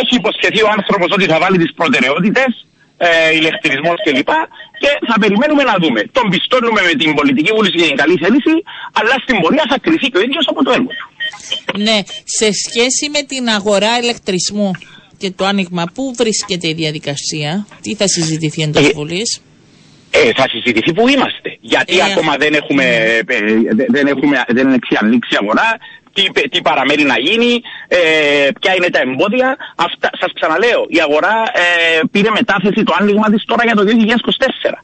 [0.00, 2.50] Έχει υποσχεθεί ο άνθρωπος ότι θα βάλει τις προτεραιότητες,
[3.06, 4.32] ε, ηλεκτρισμός κλπ.
[4.82, 6.00] Και θα περιμένουμε να δούμε.
[6.16, 8.54] Τον πιστώνουμε με την πολιτική βούληση και την καλή θέληση,
[8.98, 11.06] αλλά στην πορεία θα κρυθεί και ο ίδιος από το έργο του.
[11.86, 11.98] Ναι,
[12.38, 14.70] σε σχέση με την αγορά ηλεκτρισμού
[15.20, 19.40] και το άνοιγμα, πού βρίσκεται η διαδικασία, τι θα συζητηθεί εντός ε, Βουλής;
[20.10, 21.48] Ε, θα συζητηθεί που είμαστε.
[21.60, 23.20] Γιατί ε, ακόμα δεν έχουμε, ε,
[23.88, 25.68] δεν έχουμε δεν είναι ανοίξει αγορά,
[26.12, 29.56] τι, τι παραμένει να γίνει, ε, ποια είναι τα εμπόδια.
[29.76, 34.82] Αυτά, σας ξαναλέω, η αγορά ε, πήρε μετάθεση το άνοιγμα της τώρα για το 2024.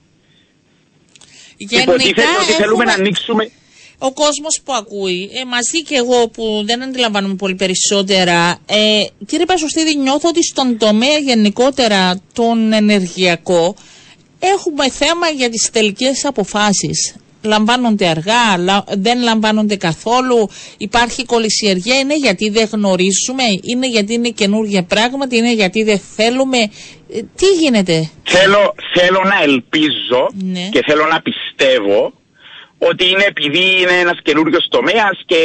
[1.57, 3.51] Υποτίθεται ότι θέλουμε να ανοίξουμε
[3.99, 9.45] ο κόσμος που ακούει, ε, μαζί και εγώ που δεν αντιλαμβάνομαι πολύ περισσότερα, ε, κύριε
[9.45, 13.77] Πασοστίδη, νιώθω ότι στον τομέα γενικότερα τον ενεργειακό
[14.39, 17.15] έχουμε θέμα για τις τελικές αποφάσεις.
[17.47, 18.43] Λαμβάνονται αργά,
[18.97, 25.53] δεν λαμβάνονται καθόλου, υπάρχει κολυσιεργία, είναι γιατί δεν γνωρίζουμε, είναι γιατί είναι καινούργια πράγματα, είναι
[25.53, 26.59] γιατί δεν θέλουμε.
[27.13, 30.69] Ε, τι γίνεται; Θέλω, θέλω να ελπίζω ναι.
[30.71, 32.13] και θέλω να πιστεύω
[32.79, 35.41] ότι είναι επειδή είναι ένας καινούριος τομέας και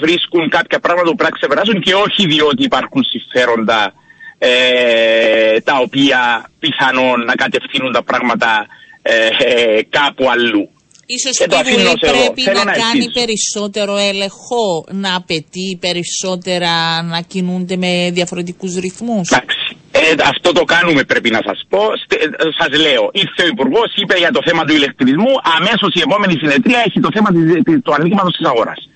[0.00, 3.92] βρίσκουν κάποια πράγματα που πρέπει να ξεπεράσουν και όχι διότι υπάρχουν συμφέροντα
[4.38, 8.66] ε, τα οποία πιθανόν να κατευθύνουν τα πράγματα
[9.02, 10.68] ε, κάπου αλλού.
[11.06, 18.74] Ίσως η Βουλή πρέπει να, κάνει περισσότερο έλεγχο, να απαιτεί περισσότερα, να κινούνται με διαφορετικούς
[18.76, 19.30] ρυθμούς.
[19.30, 19.76] Εντάξει.
[19.90, 21.82] Ε, αυτό το κάνουμε πρέπει να σας πω.
[22.08, 22.26] Ε,
[22.58, 26.82] σας λέω, ήρθε ο υπουργός, είπε για το θέμα του ηλεκτρισμού, αμέσως η επόμενη συνεδρία
[26.86, 27.42] έχει το θέμα της,
[27.84, 28.88] του ανοίγματος της αγοράς.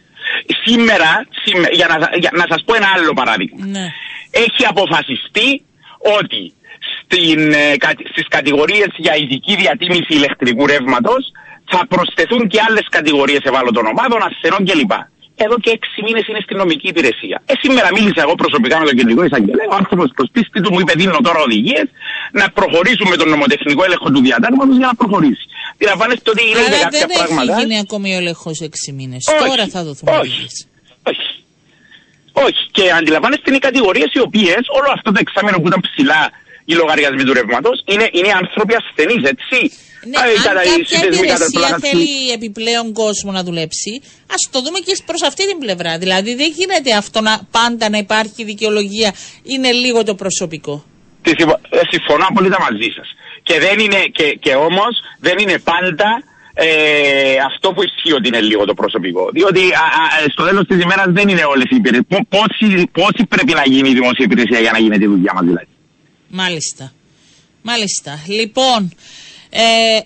[0.65, 1.11] Σήμερα,
[1.73, 3.87] για, να, για να σας πω ένα άλλο παράδειγμα, ναι.
[4.31, 5.49] έχει αποφασιστεί
[6.21, 6.43] ότι
[6.99, 7.75] στην, ε,
[8.13, 11.23] στις κατηγορίες για ειδική διατίμηση ηλεκτρικού ρεύματος
[11.71, 14.93] θα προσθεθούν και άλλες κατηγορίες ευάλωτων ομάδων, ασθενών κλπ
[15.45, 17.37] εδώ και έξι μήνες είναι στην νομική υπηρεσία.
[17.51, 19.67] Ε, σήμερα μίλησα εγώ προσωπικά με τον κεντρικό εισαγγελέα.
[19.75, 21.87] Ο άνθρωπος προς πίστη του μου είπε: Δίνω τώρα οδηγίες
[22.41, 25.45] να προχωρήσουμε τον νομοτεχνικό έλεγχο του διατάγματος για να προχωρήσει.
[25.75, 27.45] Αντιλαμβάνεστε ότι είναι κάποια δεν πράγματα.
[27.45, 29.23] Δεν έχει γίνει ακόμη ο έλεγχος έξι μήνες.
[29.45, 30.45] Τώρα θα δοθούν όχι,
[31.11, 31.29] όχι.
[32.47, 32.63] Όχι.
[32.77, 36.23] Και αντιλαμβάνεστε είναι οι κατηγορίες οι οποίες όλο αυτό το εξάμεινο που ήταν ψηλά
[36.71, 39.59] οι λογαριασμοί του ρεύματος είναι, είναι άνθρωποι ασθενείς, έτσι.
[40.11, 43.93] Ναι, αν κάποια υπηρεσία θέλει επιπλέον κόσμο να δουλέψει,
[44.35, 45.93] ας το δούμε και προς αυτή την πλευρά.
[45.99, 49.11] Δηλαδή δεν γίνεται αυτό να πάντα να υπάρχει δικαιολογία.
[49.53, 50.75] Είναι λίγο το προσωπικό.
[51.23, 53.09] Ε, συμφωνώ απόλυτα μαζί σας.
[53.43, 54.93] Και, δεν είναι, και, και όμως
[55.27, 56.09] δεν είναι πάντα
[56.55, 56.67] ε,
[57.51, 59.31] αυτό που ισχύει ότι είναι λίγο το προσωπικό.
[59.33, 62.85] Διότι α, α, στο τέλος της ημέρας δεν είναι όλες οι υπηρεσίες.
[62.99, 65.69] Πόσοι, πρέπει να γίνει η δημόσια υπηρεσία για να γίνει τη δουλειά μας, δηλαδή.
[66.29, 66.93] Μάλιστα.
[67.63, 68.21] Μάλιστα.
[68.27, 68.93] Λοιπόν,
[69.51, 69.61] ε,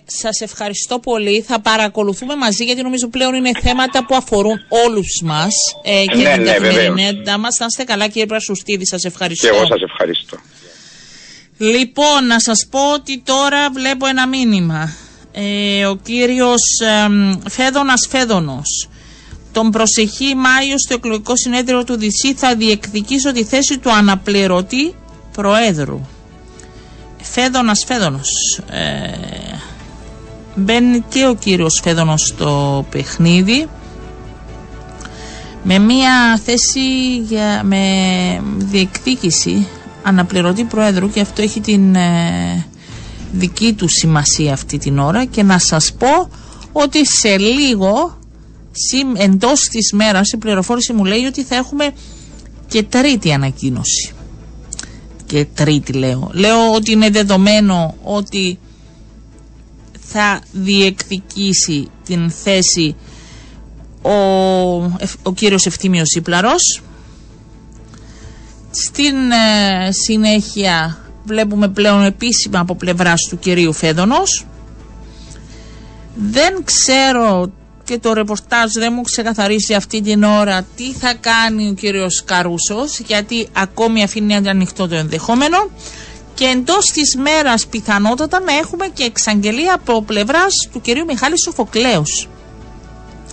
[0.06, 1.42] σας ευχαριστώ πολύ.
[1.42, 6.32] Θα παρακολουθούμε μαζί γιατί νομίζω πλέον είναι θέματα που αφορούν όλους μας ε, και ναι,
[6.32, 7.56] την ναι, καθημερινότητα μας.
[7.58, 9.46] Να είστε καλά κύριε Πρασουστίδη, σας ευχαριστώ.
[9.48, 10.36] Και εγώ σας ευχαριστώ.
[11.58, 14.96] Λοιπόν, να σας πω ότι τώρα βλέπω ένα μήνυμα.
[15.32, 18.88] Ε, ο κύριος ε, Φέδωνας Φέδωνος.
[19.52, 24.94] Τον προσεχή Μάιο στο εκλογικό συνέδριο του ΔΙΣΥ θα διεκδικήσω τη θέση του αναπληρωτή
[25.32, 26.00] Προέδρου.
[27.22, 28.60] Φέδωνας Φέδωνος.
[28.70, 29.10] Ε,
[30.54, 33.68] μπαίνει και ο κύριος Φέδωνος στο παιχνίδι
[35.62, 37.82] με μια θέση για, με
[38.58, 39.66] διεκδίκηση
[40.02, 42.66] αναπληρωτή Προέδρου και αυτό έχει την ε,
[43.32, 46.30] δική του σημασία αυτή την ώρα και να σας πω
[46.72, 48.18] ότι σε λίγο
[49.16, 51.92] εντός της μέρας η πληροφόρηση μου λέει ότι θα έχουμε
[52.66, 54.12] και τρίτη ανακοίνωση
[55.32, 56.30] και τρίτη λέω.
[56.32, 58.58] Λέω ότι είναι δεδομένο ότι
[60.00, 62.96] θα διεκδικήσει την θέση
[64.02, 64.12] ο,
[65.22, 66.82] ο κύριος Ευθύμιος Ήπλαρος.
[68.70, 74.46] Στην ε, συνέχεια βλέπουμε πλέον επίσημα από πλευράς του κυρίου Φέδωνος.
[76.14, 77.52] Δεν ξέρω
[77.84, 82.98] και το ρεπορτάζ δεν μου ξεκαθαρίσει αυτή την ώρα τι θα κάνει ο κύριος Καρούσος
[82.98, 85.70] γιατί ακόμη αφήνει ανοιχτό το ενδεχόμενο
[86.34, 92.28] και εντός της μέρας πιθανότατα να έχουμε και εξαγγελία από πλευράς του κυρίου Μιχάλη Σοφοκλέους.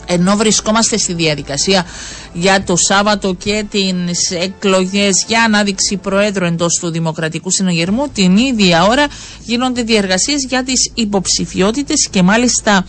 [0.05, 1.85] Ενώ βρισκόμαστε στη διαδικασία
[2.33, 8.85] για το Σάββατο και τις εκλογές για ανάδειξη Προέδρου εντός του Δημοκρατικού Συνογερμού, την ίδια
[8.85, 9.07] ώρα
[9.39, 12.85] γίνονται διεργασίες για τις υποψηφιότητες και μάλιστα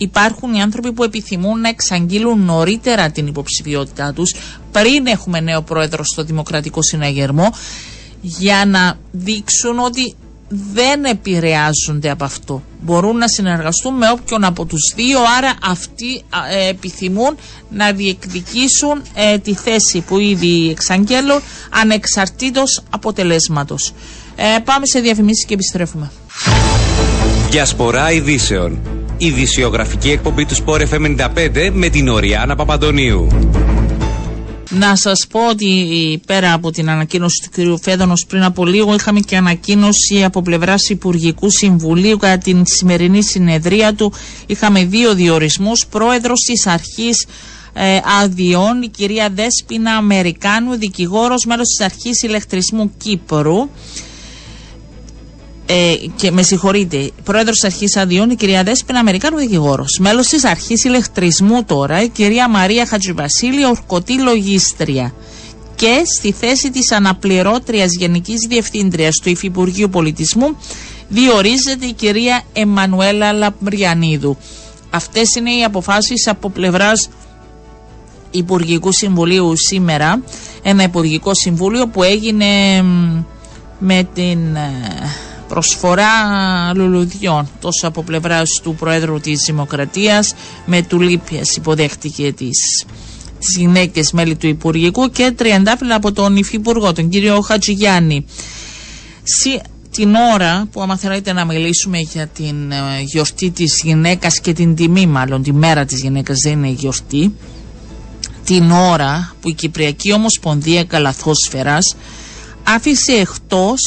[0.00, 4.34] υπάρχουν οι άνθρωποι που επιθυμούν να εξαγγείλουν νωρίτερα την υποψηφιότητά τους
[4.72, 7.52] πριν έχουμε νέο πρόεδρο στο Δημοκρατικό Συναγερμό
[8.20, 10.14] για να δείξουν ότι
[10.72, 12.62] δεν επηρεάζονται από αυτό.
[12.80, 17.36] Μπορούν να συνεργαστούν με όποιον από τους δύο, άρα αυτοί ε, επιθυμούν
[17.70, 23.92] να διεκδικήσουν ε, τη θέση που ήδη εξαγγέλουν ανεξαρτήτως αποτελέσματος.
[24.36, 26.10] Ε, πάμε σε διαφημίσεις και επιστρέφουμε.
[27.50, 28.78] Διασπορά ειδήσεων.
[29.22, 33.28] Ειδησιογραφική εκπομπή του Sport FM 95 με την Οριάνα Παπαντονίου.
[34.70, 37.82] Να σας πω ότι πέρα από την ανακοίνωση του κ.
[37.82, 43.94] Φέδωνος πριν από λίγο, είχαμε και ανακοίνωση από πλευράς Υπουργικού Συμβουλίου κατά την σημερινή συνεδρία
[43.94, 44.12] του.
[44.46, 45.86] Είχαμε δύο διορισμούς.
[45.86, 47.26] Πρόεδρος της Αρχής
[47.72, 53.68] ε, Αδειών, η κυρία Δέσποινα Αμερικάνου, δικηγόρος, μέλος της Αρχής Ηλεκτρισμού Κύπρου
[55.72, 59.98] ε, και με συγχωρείτε, πρόεδρος της Αρχής Αδειών, η κυρία Δέσπινα Αμερικάνου δικηγόρος.
[60.00, 65.12] Μέλος της Αρχής Ηλεκτρισμού τώρα, η κυρία Μαρία Χατζηβασίλη, ορκωτή λογίστρια.
[65.74, 70.56] Και στη θέση της αναπληρώτριας Γενικής Διευθύντριας του Υφυπουργείου Πολιτισμού
[71.08, 74.36] διορίζεται η κυρία Εμμανουέλα Λαμπριανίδου.
[74.90, 77.08] Αυτές είναι οι αποφάσεις από πλευράς
[78.30, 80.22] Υπουργικού Συμβουλίου σήμερα.
[80.62, 82.82] Ένα Υπουργικό Συμβούλιο που έγινε
[83.78, 84.72] με την ε,
[85.50, 86.12] προσφορά
[86.74, 90.34] λουλουδιών τόσο από πλευράς του Προέδρου της Δημοκρατίας
[90.66, 92.84] με του Λίπιας υποδέχτηκε τις,
[93.38, 98.24] τις γυναίκες μέλη του Υπουργικού και τριαντάφυλλα από τον Υφυπουργό, τον κύριο Χατζηγιάννη.
[99.90, 104.74] την ώρα που άμα θέλετε να μιλήσουμε για την ε, γιορτή της γυναίκας και την
[104.74, 107.34] τιμή μάλλον, τη μέρα της γυναίκας δεν είναι γιορτή,
[108.44, 111.96] την ώρα που η Κυπριακή Ομοσπονδία Καλαθόσφαιρας
[112.62, 113.80] άφησε εκτός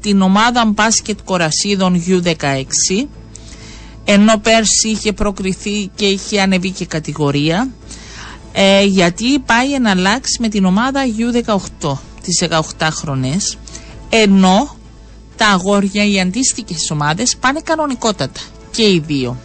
[0.00, 2.64] την ομάδα μπάσκετ κορασίδων U16
[4.04, 7.70] ενώ πέρσι είχε προκριθεί και είχε ανεβεί και κατηγορία
[8.52, 12.44] ε, γιατί πάει να αλλάξει με την ομάδα U18 τις
[12.78, 13.58] 18 χρονές
[14.08, 14.76] ενώ
[15.36, 19.36] τα αγόρια, οι αντίστοιχες ομάδες πάνε κανονικότατα και οι δύο.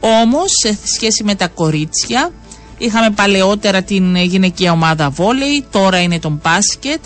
[0.00, 2.30] Όμως σε σχέση με τα κορίτσια
[2.78, 7.00] είχαμε παλαιότερα την γυναικεία ομάδα βόλεϊ, τώρα είναι το μπάσκετ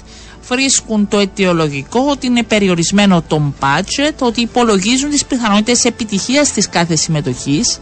[0.49, 6.97] βρίσκουν το αιτιολογικό ότι είναι περιορισμένο το budget, ότι υπολογίζουν τις πιθανότητες επιτυχίας της κάθε
[6.97, 7.79] συμμετοχής.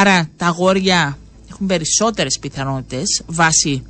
[0.00, 1.18] Άρα τα αγόρια
[1.50, 3.82] έχουν περισσότερες πιθανότητες βάσει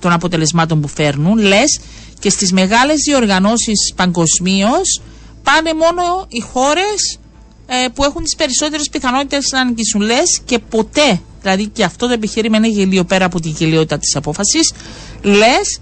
[0.00, 1.38] των αποτελεσμάτων που φέρνουν.
[1.38, 1.80] Λες
[2.18, 5.00] και στις μεγάλες διοργανώσεις παγκοσμίως
[5.42, 7.18] πάνε μόνο οι χώρες
[7.66, 10.00] ε, που έχουν τις περισσότερες πιθανότητες να νικήσουν.
[10.00, 14.16] Λες και ποτέ, δηλαδή και αυτό το επιχείρημα είναι γελίο πέρα από τη γελιότητα της
[14.16, 14.72] απόφασης,
[15.22, 15.80] λες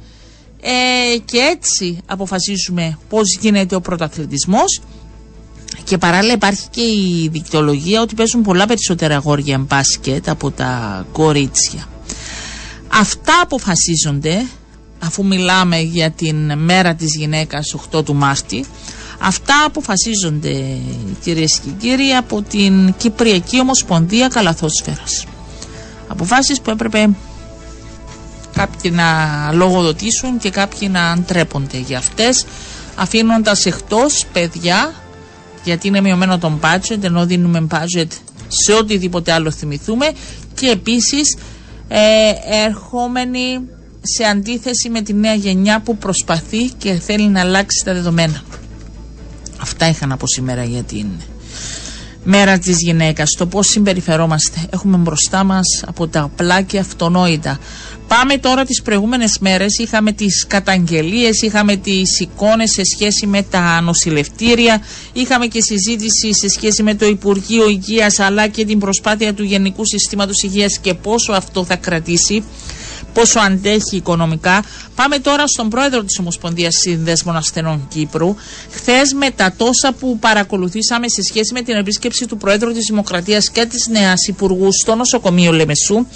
[0.60, 4.80] ε, και έτσι αποφασίζουμε πώς γίνεται ο πρωταθλητισμός
[5.84, 11.88] και παράλληλα υπάρχει και η δικαιολογία ότι παίζουν πολλά περισσότερα αγόρια μπάσκετ από τα κορίτσια.
[12.92, 14.46] Αυτά αποφασίζονται
[14.98, 18.64] αφού μιλάμε για την μέρα της γυναίκας 8 του Μάρτη
[19.20, 20.76] αυτά αποφασίζονται
[21.22, 25.24] κυρίες και κύριοι από την Κυπριακή Ομοσπονδία Καλαθόσφαιρας
[26.08, 27.08] αποφάσεις που έπρεπε
[28.60, 29.04] κάποιοι να
[29.52, 32.46] λογοδοτήσουν και κάποιοι να αντρέπονται για αυτές
[32.94, 34.94] αφήνοντας εκτός παιδιά
[35.64, 38.08] γιατί είναι μειωμένο τον budget ενώ δίνουμε budget
[38.48, 40.06] σε οτιδήποτε άλλο θυμηθούμε
[40.54, 41.36] και επίσης
[41.88, 41.98] ε,
[42.66, 43.60] ερχόμενοι
[44.00, 48.42] σε αντίθεση με τη νέα γενιά που προσπαθεί και θέλει να αλλάξει τα δεδομένα.
[49.60, 51.06] Αυτά είχα να πω σήμερα για την
[52.24, 54.58] μέρα της γυναίκας, το πώς συμπεριφερόμαστε.
[54.70, 57.58] Έχουμε μπροστά μας από τα απλά και αυτονόητα.
[58.08, 63.80] Πάμε τώρα τις προηγούμενες μέρες, είχαμε τις καταγγελίες, είχαμε τις εικόνες σε σχέση με τα
[63.80, 69.42] νοσηλευτήρια, είχαμε και συζήτηση σε σχέση με το Υπουργείο Υγείας αλλά και την προσπάθεια του
[69.42, 72.44] Γενικού Συστήματος Υγείας και πόσο αυτό θα κρατήσει.
[73.12, 74.64] Πόσο αντέχει οικονομικά.
[74.94, 78.34] Πάμε τώρα στον πρόεδρο της Ομοσπονδίας Συνδέσμων Ασθενών Κύπρου.
[78.70, 83.50] Χθες, με τα τόσα που παρακολουθήσαμε σε σχέση με την επίσκεψη του Πρόεδρου της Δημοκρατίας
[83.50, 86.06] και της Νέας Υπουργού στο νοσοκομείο Λεμεσού,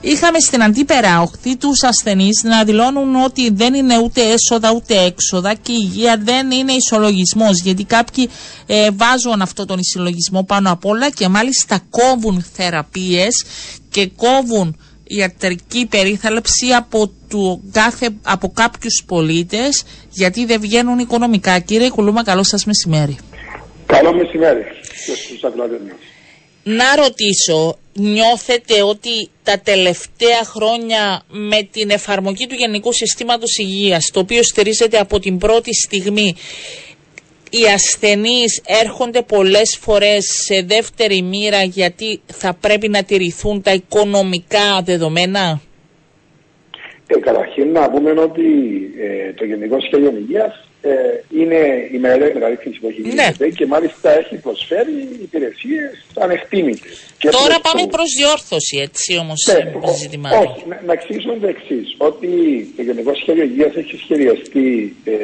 [0.00, 5.54] είχαμε στην αντίπερα οχτή τους ασθενείς να δηλώνουν ότι δεν είναι ούτε έσοδα ούτε έξοδα
[5.54, 7.60] και η υγεία δεν είναι ισολογισμός.
[7.60, 8.28] Γιατί κάποιοι
[8.66, 13.44] ε, βάζουν αυτό τον ισολογισμό πάνω απ' όλα και μάλιστα κόβουν θεραπείες
[13.90, 14.76] και κόβουν
[15.16, 21.58] ιατρική περίθαλψη από, του κάθε, από κάποιους πολίτες γιατί δεν βγαίνουν οικονομικά.
[21.58, 23.16] Κύριε Κουλούμα, καλό σας μεσημέρι.
[23.86, 24.64] Καλό μεσημέρι
[26.62, 34.20] Να ρωτήσω, νιώθετε ότι τα τελευταία χρόνια με την εφαρμογή του Γενικού Συστήματος Υγείας, το
[34.20, 36.34] οποίο στηρίζεται από την πρώτη στιγμή,
[37.50, 44.82] οι ασθενείς έρχονται πολλές φορές σε δεύτερη μοίρα γιατί θα πρέπει να τηρηθούν τα οικονομικά
[44.84, 45.60] δεδομένα;
[47.06, 48.42] Ε, καταρχήν να πούμε ότι
[48.98, 50.92] ε, το Γενικό Σχέδιο Υγείας ε,
[51.40, 53.48] είναι η μεγαλύτερη μεταρρύθμιση που έχει γίνει ναι.
[53.48, 56.94] και μάλιστα έχει προσφέρει υπηρεσίες ανεκτήμητες.
[57.18, 60.38] Τώρα πάμε προς διόρθωση, έτσι όμως ναι, ζητημάτων.
[60.38, 61.94] Όχι, να, να εξηγήσουμε το εξής.
[61.98, 62.28] Ότι
[62.76, 65.14] το Γενικό Σχέδιο Υγείας έχει σχεδιαστεί ε,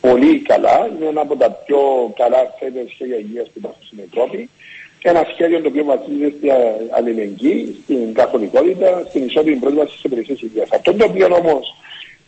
[0.00, 0.90] πολύ καλά.
[0.96, 1.80] Είναι ένα από τα πιο
[2.16, 2.40] καλά
[2.94, 4.50] σχέδια υγείας που υπάρχουν στην Ευρώπη.
[5.02, 6.50] Ένα σχέδιο το οποίο βασίζεται στην
[6.96, 10.68] αλληλεγγύη, στην καθολικότητα, στην ισότιμη πρόσβαση στι υπηρεσίες υγείας.
[10.70, 11.74] Αυτό το οποίο όμως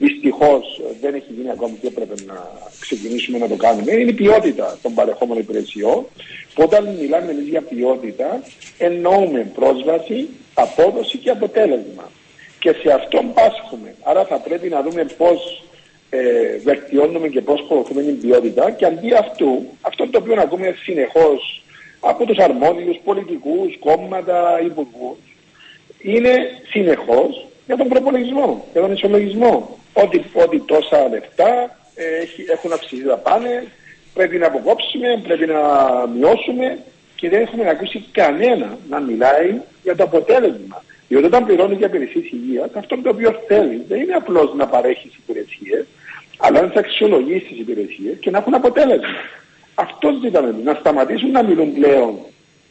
[0.03, 3.93] Δυστυχώς δεν έχει γίνει ακόμη και έπρεπε να ξεκινήσουμε να το κάνουμε.
[3.93, 6.07] Είναι η ποιότητα των παρεχόμενων υπηρεσιών.
[6.55, 8.43] Που όταν μιλάμε εμείς για ποιότητα,
[8.79, 12.11] εννοούμε πρόσβαση, απόδοση και αποτέλεσμα.
[12.59, 13.95] Και σε αυτόν πάσχουμε.
[14.03, 15.65] Άρα θα πρέπει να δούμε πώς
[16.11, 16.21] ε,
[16.65, 18.71] βελτιώνουμε και πώς προωθούμε την ποιότητα.
[18.71, 21.63] Και αντί αυτού, αυτό το οποίο ακούμε συνεχώς
[22.01, 25.19] από τους αρμόδιους πολιτικούς, κόμματα, υπουργούς,
[26.03, 26.33] είναι
[26.71, 33.17] συνεχώς για τον προπολογισμό, για τον ισολογισμό ότι, ότι τόσα λεφτά ε, έχουν αυξηθεί τα
[33.17, 33.67] πάνε,
[34.15, 35.61] πρέπει να αποκόψουμε, πρέπει να
[36.07, 36.79] μειώσουμε
[37.17, 40.85] και δεν έχουμε ακούσει κανένα να μιλάει για το αποτέλεσμα.
[41.09, 45.11] Διότι όταν πληρώνει για υπηρεσίες υγείας, αυτό το οποίο θέλει δεν είναι απλώς να παρέχει
[45.17, 45.87] υπηρεσίες,
[46.37, 49.07] αλλά να τις αξιολογήσει τις υπηρεσίες και να έχουν αποτέλεσμα.
[49.75, 52.19] Αυτός ζητάμε να σταματήσουν να μιλούν πλέον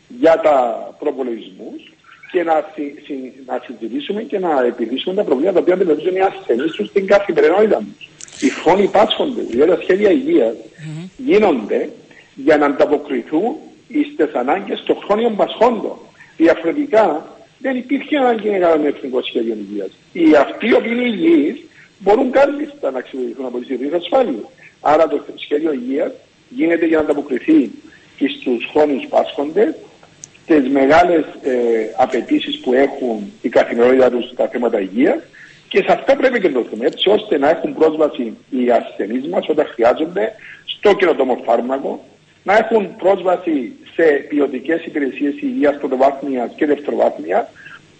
[0.07, 1.93] για τα προπολογισμούς
[2.31, 3.13] και να, συ,
[3.45, 7.77] να συζητήσουμε και να επιλύσουμε τα προβλήματα τα οποία αντιμετωπίζουν οι ασθενείς τους στην καθημερινότητα
[7.77, 8.09] τους.
[8.41, 11.09] Οι φόνοι πάσχονται, δηλαδή τα σχέδια υγείας mm-hmm.
[11.17, 11.89] γίνονται
[12.35, 13.55] για να ανταποκριθούν
[14.13, 15.97] στις ανάγκες των χρόνιων πασχόντων.
[16.37, 19.89] Διαφορετικά δεν υπήρχε ανάγκη να κάνουμε εθνικό σχέδιο υγείας.
[20.13, 21.57] Οι αυτοί οι οποίοι είναι υγιείς
[21.99, 24.43] μπορούν κάλλιστα να αξιολογηθούν από τις ιδιωτικές ασφάλειες.
[24.81, 26.11] Άρα το σχέδιο υγείας
[26.49, 27.71] γίνεται για να ανταποκριθεί
[28.39, 29.75] στους χρόνιου πάσχοντε
[30.55, 31.53] τις μεγάλες ε,
[31.97, 35.21] απαιτήσεις που έχουν η καθημερινότητα τους στα θέματα υγείας
[35.67, 39.65] και σε αυτά πρέπει να δούμε έτσι ώστε να έχουν πρόσβαση οι ασθενείς μας όταν
[39.73, 40.33] χρειάζονται
[40.65, 42.03] στο καινοτόμο φάρμακο,
[42.43, 47.45] να έχουν πρόσβαση σε ποιοτικές υπηρεσίες υγείας πρωτοβάθμιας και δευτεροβάθμιας,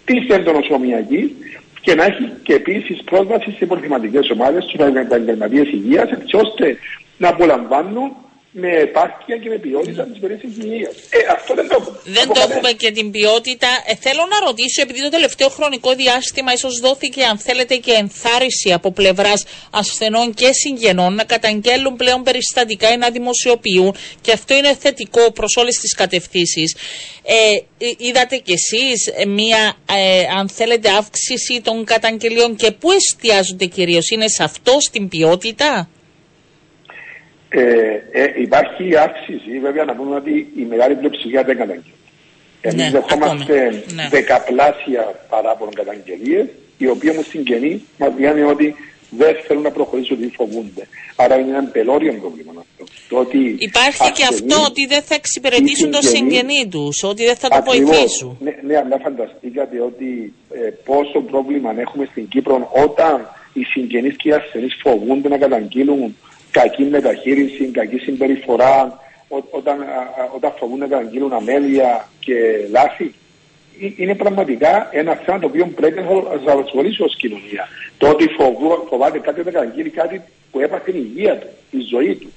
[0.04, 1.36] της εντονοσωμιακή
[1.80, 6.76] και να έχει και επίσης πρόσβαση σε πολιτιματικές ομάδες, στους επαγγελματίες υγείας, έτσι ώστε
[7.16, 8.12] να απολαμβάνουν
[8.50, 10.94] με επάρκεια και με ποιότητα τη υπηρεσία υγείας.
[11.10, 11.98] Ε, αυτό δεν το έχουμε.
[12.04, 13.68] Δεν το έχουμε και την ποιότητα.
[13.86, 18.72] Ε, θέλω να ρωτήσω, επειδή το τελευταίο χρονικό διάστημα ίσως δόθηκε, αν θέλετε, και ενθάρρυνση
[18.72, 24.76] από πλευράς ασθενών και συγγενών να καταγγέλουν πλέον περιστατικά ή να δημοσιοποιούν, και αυτό είναι
[24.80, 26.76] θετικό προς όλες τις κατευθύνσεις.
[27.22, 27.34] Ε,
[27.96, 34.08] είδατε κι εσείς ε, μία, ε, αν θέλετε, αύξηση των καταγγελιών και πού εστιάζονται κυρίως,
[34.08, 35.88] είναι σε αυτό, στην ποιότητα;
[37.52, 37.62] Ε,
[38.10, 41.94] ε, υπάρχει αύξηση, βέβαια να πούμε ότι η μεγάλη πλειοψηφία δεν καταγγέλνει.
[42.60, 44.08] Εμείς ναι, δεχόμαστε ναι.
[44.10, 46.46] δεκαπλάσια παράπονο καταγγελίες,
[46.78, 48.74] οι οποίοι όμως συγγενείς μας λένε ότι
[49.10, 50.88] δεν θέλουν να προχωρήσουν ότι φοβούνται.
[51.16, 52.84] Άρα είναι ένα πελώριο πρόβλημα αυτό.
[53.08, 57.48] Το ότι Υπάρχει και αυτό ότι δεν θα εξυπηρετήσουν το συγγενή τους, ότι δεν θα
[57.48, 58.36] το βοηθήσουν.
[58.40, 64.28] Ναι, ναι, αλλά φανταστήκατε ότι ε, πόσο πρόβλημα έχουμε στην Κύπρο όταν οι συγγενείς και
[64.28, 66.16] οι ασθενείς φοβούνται να καταγγείλουν
[66.50, 68.98] κακή μεταχείριση, κακή συμπεριφορά,
[69.50, 69.84] όταν,
[70.34, 72.34] όταν φοβούν να καταγγείλουν αμέλεια και
[72.70, 73.14] λάθη.
[73.96, 76.06] Είναι πραγματικά ένα θέμα το οποίο πρέπει να
[76.44, 77.68] σα απασχολήσει ως κοινωνία.
[77.98, 82.14] Το ότι φοβού, φοβάται κάτι να καταγγείλει κάτι που έπαθε η υγεία του, η ζωή
[82.14, 82.32] του.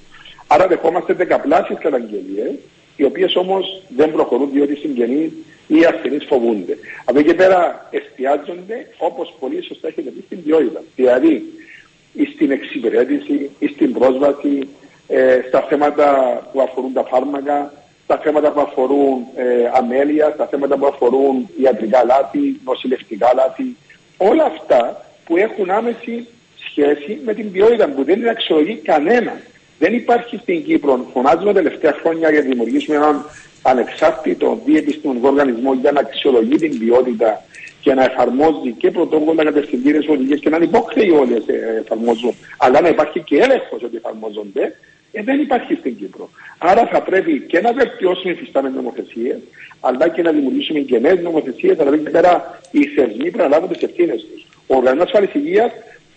[0.48, 2.54] Άρα δεχόμαστε δεκαπλάσιες καταγγελίες,
[2.96, 5.32] οι οποίες όμως δεν προχωρούν διότι οι συγγενείς
[5.68, 6.78] ή οι ασθενείς φοβούνται.
[7.06, 10.82] Από εκεί πέρα εστιάζονται, όπως πολύ σωστά έχετε πει, στην ποιότητα.
[10.96, 11.63] Δηλαδή, ή
[12.36, 14.68] στην εξυπηρέτηση ή στην πρόσβαση
[15.08, 19.44] ε, στα θέματα που αφορούν τα φάρμακα, στα θέματα που αφορούν ε,
[19.74, 23.76] αμέλεια, στα θέματα που αφορούν ιατρικά λάθη, νοσηλευτικά λάθη.
[24.18, 26.28] Όλα αυτά που έχουν άμεση
[26.68, 29.40] σχέση με την ποιότητα που δεν είναι αξιολογεί κανένας.
[29.80, 31.06] Δεν υπάρχει στην Κύπρο.
[31.14, 33.26] Φωνάζουμε τελευταία χρόνια για να δημιουργήσουμε έναν
[33.62, 37.44] ανεξάρτητο διεπιστημονικό οργανισμό για να αξιολογεί την ποιότητα
[37.84, 41.44] και να εφαρμόζει και πρωτόκολλα κατευθυντήρε οδηγίες και να είναι υπόχρεοι όλοι
[41.84, 44.76] εφαρμόζουν, αλλά να υπάρχει και έλεγχος ότι εφαρμόζονται,
[45.12, 46.30] ε, δεν υπάρχει στην Κύπρο.
[46.58, 49.38] Άρα θα πρέπει και να βελτιώσουμε οι φυστάμενε νομοθεσίες,
[49.80, 53.70] αλλά και να δημιουργήσουμε και νέες νομοθεσίες, αλλά και πέρα οι θεσμοί πρέπει να λάβουν
[53.70, 54.46] τις ευθύνες τους.
[54.68, 55.72] Ο Οργανισμός Ασφάλεια Υγείας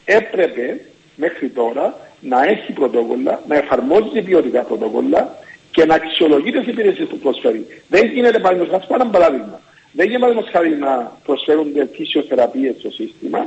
[0.04, 0.80] έπρεπε
[1.16, 5.38] μέχρι τώρα να έχει πρωτόκολλα, να εφαρμόζει ποιοτικά πρωτόκολλα
[5.70, 7.66] και να αξιολογεί τις υπηρεσίες που προσφέρει.
[7.88, 9.60] Δεν γίνεται παραδείγματος χάρη, ένα παράδειγμα.
[9.96, 13.40] Δεν γίνεται παραδείγματος χάρη να προσφέρονται φυσιοθεραπείες στο σύστημα,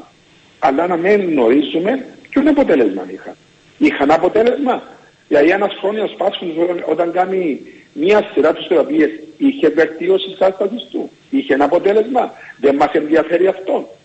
[0.59, 3.35] αλλά να μην γνωρίζουμε ποιο αποτέλεσμα είχαν.
[3.77, 4.83] Είχαν αποτέλεσμα.
[5.27, 6.49] Δηλαδή ένας χρόνιος πάσχων
[6.89, 7.61] όταν κάνει
[7.93, 11.09] μία σειρά τους θεραπείες είχε βελτίωση της κατάσταση του.
[11.29, 12.33] Είχε ένα αποτέλεσμα.
[12.59, 13.97] Δεν μας ενδιαφέρει αυτό.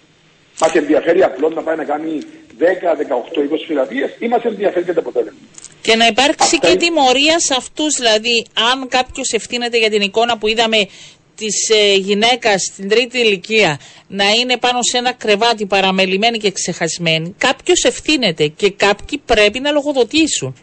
[0.60, 2.18] Μας ενδιαφέρει απλώς να πάει να κάνει
[2.58, 5.38] 10, 18, 20 θεραπείες ή μας ενδιαφέρει και το αποτέλεσμα.
[5.82, 10.38] Και να υπάρξει Αυτά και τιμωρία σε αυτούς, δηλαδή, αν κάποιος ευθύνεται για την εικόνα
[10.38, 10.88] που είδαμε
[11.34, 13.78] της ε, γυναίκας στην τρίτη ηλικία
[14.08, 19.70] να είναι πάνω σε ένα κρεβάτι παραμελημένη και ξεχασμένη, κάποιος ευθύνεται και κάποιοι πρέπει να
[19.70, 20.54] λογοδοτήσουν.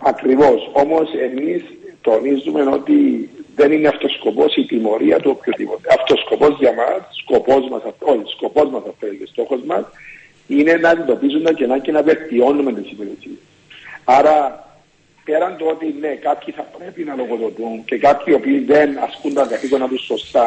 [0.00, 0.70] Ακριβώς.
[0.72, 1.62] Όμως εμείς
[2.00, 5.88] τονίζουμε ότι δεν είναι αυτός σκοπός η τιμωρία του οποιοδήποτε.
[5.98, 9.84] Αυτός σκοπός για μας, σκοπός μας, όχι, σκοπός μας αυτό είναι στόχος μας,
[10.46, 13.38] είναι να αντιμετωπίζουν τα κενά και να βελτιώνουμε τι υπηρεσίε.
[14.04, 14.64] Άρα,
[15.30, 19.34] πέραν το ότι ναι, κάποιοι θα πρέπει να λογοδοτούν και κάποιοι οι οποίοι δεν ασκούν
[19.34, 20.46] τα καθήκοντα τους σωστά,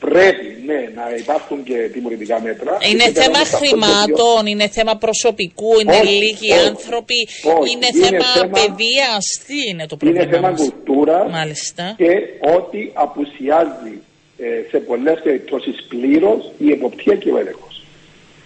[0.00, 2.72] πρέπει ναι, να υπάρχουν και τιμωρητικά μέτρα.
[2.90, 7.20] Είναι θέμα χρημάτων, είναι θέμα προσωπικού, είναι όχι, λίγοι όχι, άνθρωποι,
[7.58, 9.24] όχι, είναι, είναι θέμα, θέμα παιδείας.
[9.46, 10.22] Τι είναι το πρόβλημα.
[10.22, 12.12] Είναι θέμα κουλτούρας και
[12.56, 13.94] ότι απουσιάζει
[14.38, 17.74] ε, σε πολλές περιπτώσεις πλήρως η εποπτεία και ο έλεγχος.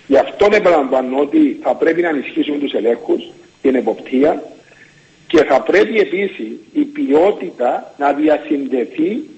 [0.06, 3.22] Γι' αυτό επαναλαμβάνω ότι θα πρέπει να ενισχύσουμε τους ελέγχους,
[3.62, 4.42] την εποπτεία
[5.28, 9.28] και θα πρέπει επίσης η ποιότητα να διασυνδεθεί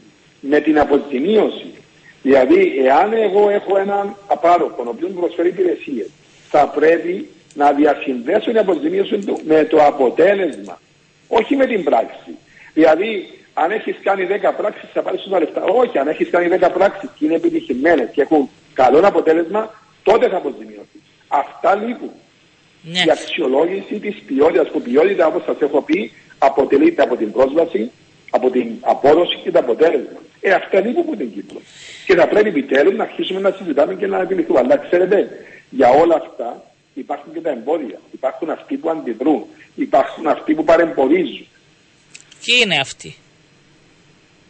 [0.41, 1.74] με την αποζημίωση.
[2.22, 6.11] Δηλαδή, εάν εγώ έχω έναν απάροχο, ο οποίο προσφέρει υπηρεσίες,
[6.49, 10.80] θα πρέπει να διασυνδέσω την αποζημίωση του με το αποτέλεσμα,
[11.28, 12.36] όχι με την πράξη.
[12.74, 15.62] Δηλαδή, αν έχεις κάνει 10 πράξεις, θα πάρεις τα λεφτά.
[15.62, 20.36] Όχι, αν έχεις κάνει 10 πράξεις και είναι επιτυχημένες και έχουν καλό αποτέλεσμα, τότε θα
[20.36, 21.03] αποζημιωθείς.
[21.28, 22.11] Αυτά λείπουν.
[22.83, 22.99] Ναι.
[23.07, 27.91] Η αξιολόγηση της ποιότητας, που ποιότητα, όπως σας έχω πει, αποτελείται από την πρόσβαση,
[28.31, 30.20] από την απόδοση και το αποτέλεσμα.
[30.41, 31.62] Ε, αυτά λείπουν από την Κύπρος.
[32.07, 34.59] Και θα πρέπει επιτέλους να αρχίσουμε να συζητάμε και να επιληθούμε.
[34.59, 35.28] Αλλά ξέρετε,
[35.70, 36.64] για όλα αυτά
[36.95, 38.01] υπάρχουν και τα εμπόδια.
[38.12, 39.45] Υπάρχουν αυτοί που αντιδρούν.
[39.74, 41.47] Υπάρχουν αυτοί που παρεμποδίζουν.
[42.45, 43.16] Ποιοι είναι αυτοί;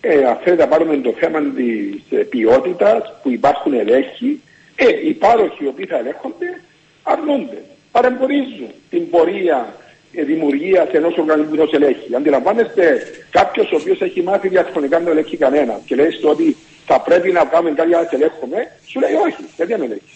[0.01, 4.41] Ε, αν να πάρουμε το θέμα της ε, ποιότητας που υπάρχουν ελέγχοι,
[4.74, 6.62] ε, οι πάροχοι οι οποίοι θα ελέγχονται
[7.03, 7.62] αρνούνται.
[7.93, 9.74] Παρεμποδίζουν την πορεία
[10.12, 12.14] ε, δημιουργίας ενός οργανισμού που ελέγχει.
[12.16, 12.84] Αντιλαμβάνεστε
[13.30, 17.32] κάποιος ο οποίος έχει μάθει διαχρονικά να ελέγχει κανένα και λέει στο ότι θα πρέπει
[17.32, 20.14] να κάνουμε κάτι για να ελέγχουμε, σου λέει όχι, γιατί δεν ελέγχει.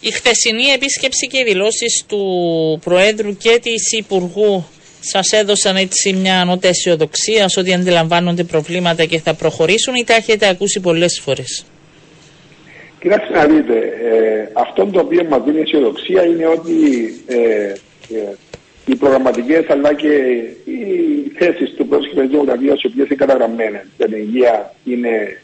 [0.00, 2.22] Η χθεσινή επίσκεψη και οι δηλώσεις του
[2.84, 4.64] Προέδρου και της Υπουργού
[5.00, 10.48] σας έδωσαν έτσι μια νότα αισιοδοξία ότι αντιλαμβάνονται προβλήματα και θα προχωρήσουν ή τα έχετε
[10.48, 11.64] ακούσει πολλές φορές.
[13.02, 16.76] Κοιτάξτε να δείτε, ε, αυτό το οποίο μας δίνει αισιοδοξία είναι ότι
[17.26, 17.72] ε,
[18.16, 18.34] ε,
[18.86, 20.12] οι προγραμματικές αλλά και
[20.64, 20.82] οι
[21.38, 25.40] θέσεις του πρόσωπου δημοκρατία, οι οποίες είναι καταγραμμένες για την υγεία, είναι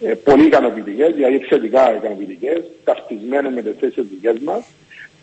[0.00, 4.64] ε, πολύ ικανοποιητικές, δηλαδή εξαιρετικά ικανοποιητικές, ταυτισμένες με τις θέσεις δικές μας.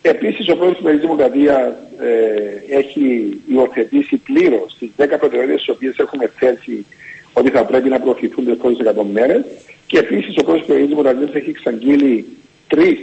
[0.02, 6.30] Επίσης, ο πρόεδρο τη Δημοκρατία ε, έχει υιοθετήσει πλήρως τις 10 προτεραιότητες τι οποίες έχουμε
[6.38, 6.86] θέσει
[7.34, 9.44] ότι θα πρέπει να προωθηθούν τις επόμενε 100 μέρε.
[9.86, 12.26] Και επίσης, ο πρόεδρος τη Δημοκρατία έχει εξαγγείλει
[12.68, 12.98] τρεις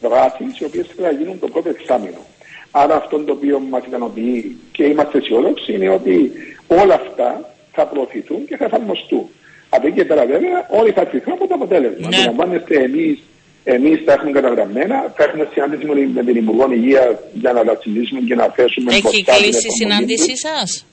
[0.00, 2.22] δράσεις, οι οποίες θα γίνουν το πρώτο εξάμεινο.
[2.70, 6.32] Άρα αυτό το οποίο μας ικανοποιεί και είμαστε αισιόδοξοι είναι ότι
[6.66, 9.26] όλα αυτά θα προωθηθούν και θα εφαρμοστούν.
[9.68, 12.08] Από εκεί και πέρα βέβαια όλοι θα κρυθούν από το αποτέλεσμα.
[12.08, 12.16] Ναι.
[12.16, 13.18] Αντιλαμβάνεστε εμείς
[13.64, 18.20] εμείς τα έχουμε καταγραμμένα, θα έχουμε συνάντηση με την Υπουργό Υγείας για να τα συζητήσουμε
[18.20, 20.86] και να θέσουμε Έχει κλείσει η συνάντησή σας;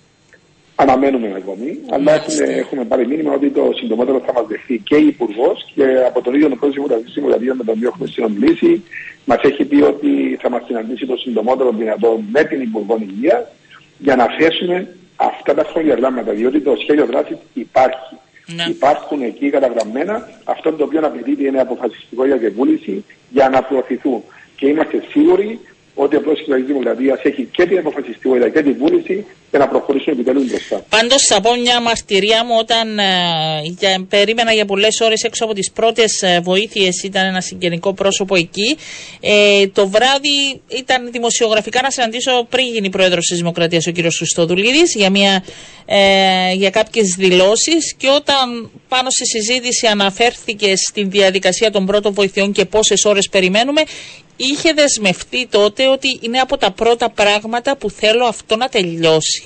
[0.81, 5.07] Αναμένουμε ακόμη, αλλά έχουμε, έχουμε πάρει μήνυμα ότι το συντομότερο θα μας δεχθεί και η
[5.07, 8.83] Υπουργός και από τον ίδιο τον πρόεδρο τη Δημοκρατία με τον οποίο έχουμε συνομιλήσει,
[9.25, 13.43] μας έχει πει ότι θα μας συναντήσει το συντομότερο δυνατό με την Υπουργό Υγείας
[13.97, 18.15] για να θέσουμε αυτά τα χρόνια διότι το σχέδιο δράσης υπάρχει.
[18.55, 18.63] Ναι.
[18.69, 20.29] Υπάρχουν εκεί καταγραμμένα.
[20.43, 24.23] Αυτό το οποίο απαιτείται είναι αποφασιστικό για και βούληση για να προωθηθούν.
[24.55, 25.59] Και είμαστε σίγουροι
[26.03, 30.15] ότι ο πρόεδρο τη Δημοκρατίας έχει και την αποφασιστικότητα και την βούληση για να προχωρήσουμε
[30.15, 30.85] επιτέλους μπροστά.
[30.89, 33.03] Πάντως, θα πω μια μαρτυρία μου όταν ε,
[33.79, 38.35] για, περίμενα για πολλές ώρες έξω από τις πρώτες ε, βοήθειες, ήταν ένα συγγενικό πρόσωπο
[38.35, 38.77] εκεί.
[39.19, 43.95] Ε, το βράδυ ήταν δημοσιογραφικά να συναντήσω πριν γίνει πρόεδρος της Δημοκρατίας ο κ.
[44.17, 45.43] Χριστοδουλίδης για, μια,
[45.85, 52.51] ε, για κάποιες δηλώσεις και όταν πάνω στη συζήτηση αναφέρθηκε στην διαδικασία των πρώτων βοηθειών
[52.51, 53.81] και πόσες ώρες περιμένουμε,
[54.47, 59.43] είχε δεσμευτεί τότε ότι είναι από τα πρώτα πράγματα που θέλω αυτό να τελειώσει.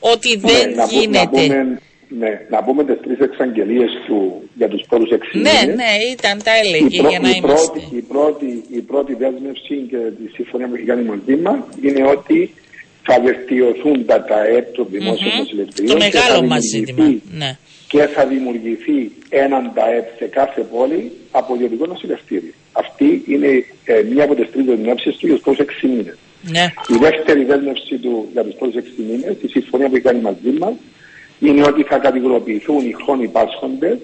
[0.00, 1.18] Ότι Ναι, δεν να, πού- γίνεται.
[1.18, 5.76] Να πούμε, ναι, να πούμε τις τρεις εξαγγελίες του για τους πρώτους έξι ναι, μήνες.
[5.76, 7.78] ναι, ήταν, τα Η, έλεγε πρω- για να η είμαστε.
[7.80, 12.02] πρώτη, η, πρώτη, η πρώτη δέσμευση και τη συμφωνία που έχει κάνει μαζί μας είναι
[12.16, 12.54] ότι
[13.02, 15.38] θα βελτιωθούν τα ΤΑΕΠ των δημόσιων Μμμ.
[15.38, 17.36] νοσηλευτηρίων Το και μεγάλο θα μας δημιουργηθεί- ζήτημα.
[17.40, 17.50] Ναι.
[17.88, 18.98] και θα δημιουργηθεί
[19.28, 22.52] έναν ΤΑΕΠ σε κάθε πόλη από ιδιωτικό νοσηλευτήριο.
[22.78, 26.16] Αυτή είναι ε, μία από τις τρεις δεσμεύσεις του για τους πρώτους έξι μήνες.
[26.42, 26.72] Ναι.
[26.88, 30.50] Η δεύτερη δέσμευση του για τους πρώτους 6 μήνες, η συμφωνία που έχει κάνει μαζί
[30.58, 30.72] μας,
[31.40, 33.98] είναι ότι θα κατηγοροποιηθούν οι χρόνοι πάσχοντε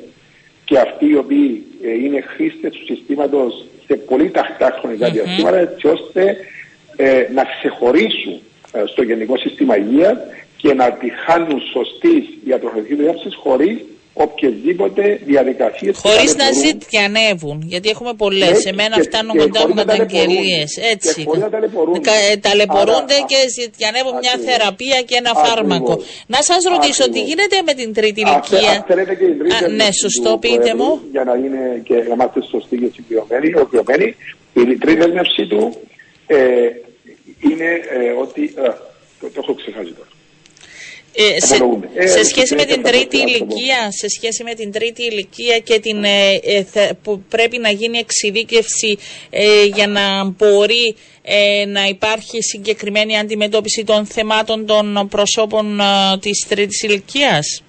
[0.65, 5.87] και αυτοί οι οποίοι ε, είναι χρήστες του συστήματος σε πολύ ταχτά χρονικά διαστήματα, έτσι
[5.87, 6.37] ώστε
[6.97, 8.41] ε, να ξεχωρίσουν
[8.73, 10.19] ε, στο γενικό σύστημα υγείας
[10.57, 13.79] και να τη χάνουν σωστής διατροφική διάθεση χωρίς
[14.15, 15.97] οποιασδήποτε διαδικασίες.
[16.05, 18.51] Χωρίς να ζητιανεύουν, γιατί έχουμε πολλές.
[18.51, 20.65] Ναι, Σε μένα και- φτάνουν και κοντά μου χωρίς να καταγγελίε.
[20.65, 20.93] ταλαιπωρούνται.
[20.93, 21.15] Έτσι.
[21.15, 21.99] Και χωρίς να ταλαιπωρούνται.
[22.09, 24.49] Κα- ε, Ταλαιπωρούνται Άρα, και ζητιανεύουν μια ακριβώς.
[24.57, 25.49] θεραπεία και ένα Ακριβώς.
[25.49, 25.93] φάρμακο.
[26.35, 27.29] Να σας ρωτήσω, τι Ακριβώς.
[27.29, 30.31] γίνεται με την τρίτη Αυτή- ηλικία; αυτή είναι και η τρίτη Α, ναι, δέσμευση σωστό,
[30.33, 30.93] του πείτε Προέδρου, μου.
[31.15, 34.07] Για να είναι και να είμαστε σωστοί και συγκεκριμένοι, ολοκληρωμένοι.
[34.61, 35.63] Η τρίτη δέσμευση του
[36.27, 36.37] ε,
[37.51, 38.43] είναι ε, ότι.
[38.67, 38.71] ε,
[39.21, 40.11] το, το έχω ξεχάσει τώρα.
[41.15, 41.89] Ε, σε, Απολογούμε.
[41.95, 43.55] Ε, σε σχέση με δεν την θα τρίτη πω, θα το πω.
[43.55, 47.71] ηλικία, σε σχέση με την τρίτη ηλικία και την, ε, ε, θε- που πρέπει να
[47.71, 48.99] γίνει εξειδίκευση
[49.31, 55.85] ε, για να μπορεί ε, να υπάρχει συγκεκριμένη αντιμετώπιση των θεμάτων των προσώπων ε,
[56.21, 57.63] της τρίτης ηλικίας;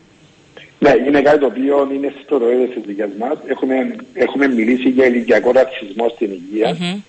[0.79, 3.37] Ναι, είναι κάτι το οποίο είναι στο ροέδε της δικιάς μας.
[3.47, 6.77] Έχουμε, έχουμε μιλήσει για ηλικιακό ρατσισμό στην υγεία.
[6.79, 7.01] Μμμ.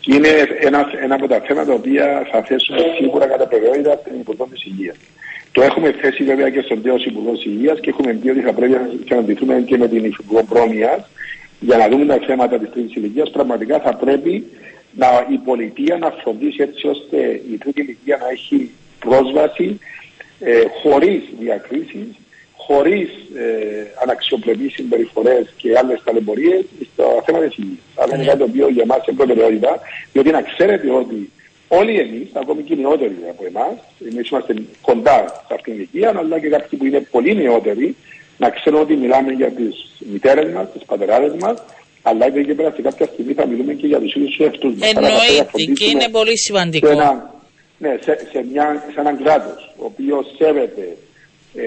[0.00, 0.28] Και είναι
[0.60, 4.60] ένας, ένα από τα θέματα τα οποία θα θέσουμε σίγουρα κατά προτεραιότητα στην Υπουργό τη
[4.70, 4.96] Υγείας.
[5.58, 8.72] Το έχουμε θέσει βέβαια και στον τέο Υπουργό Υγείας και έχουμε πει ότι θα πρέπει
[8.72, 11.08] να συναντηθούμε και με την Υπουργό Πρόνοιας
[11.60, 13.30] για να δούμε τα θέματα της τρίτης ηλικίας.
[13.30, 14.46] Πραγματικά θα πρέπει
[14.92, 19.80] να, η πολιτεία να φροντίσει έτσι ώστε η τρίτη ηλικία να έχει πρόσβαση
[20.40, 22.08] ε, χωρίς διακρίσεις,
[22.56, 27.78] χωρίς ε, αναξιοπρεπείς συμπεριφορές και άλλες ταλαιπωρίες στο θέμα της υγείας.
[27.96, 29.80] Αλλά είναι κάτι το οποίο για εμά είναι προτεραιότητα,
[30.12, 31.30] διότι να ξέρετε ότι
[31.68, 33.74] όλοι εμείς, ακόμη και οι νεότεροι από εμάς,
[34.12, 37.96] εμείς είμαστε κοντά σε αυτήν την ηλικία, αλλά και κάποιοι που είναι πολύ νεότεροι,
[38.36, 39.74] να ξέρουν ότι μιλάμε για τις
[40.12, 41.62] μητέρες μας, τις πατεράδες μας,
[42.02, 44.74] αλλά και, και πέρα σε κάποια στιγμή θα μιλούμε και για τους ίδιους τους εαυτούς
[44.74, 44.90] μας.
[44.90, 46.88] Εννοείται και είναι πολύ σε, σημαντικό.
[46.88, 47.34] ένα,
[47.78, 50.96] ναι, σε, σε, μια, σε έναν κράτος ο οποίος σέβεται
[51.54, 51.62] ε,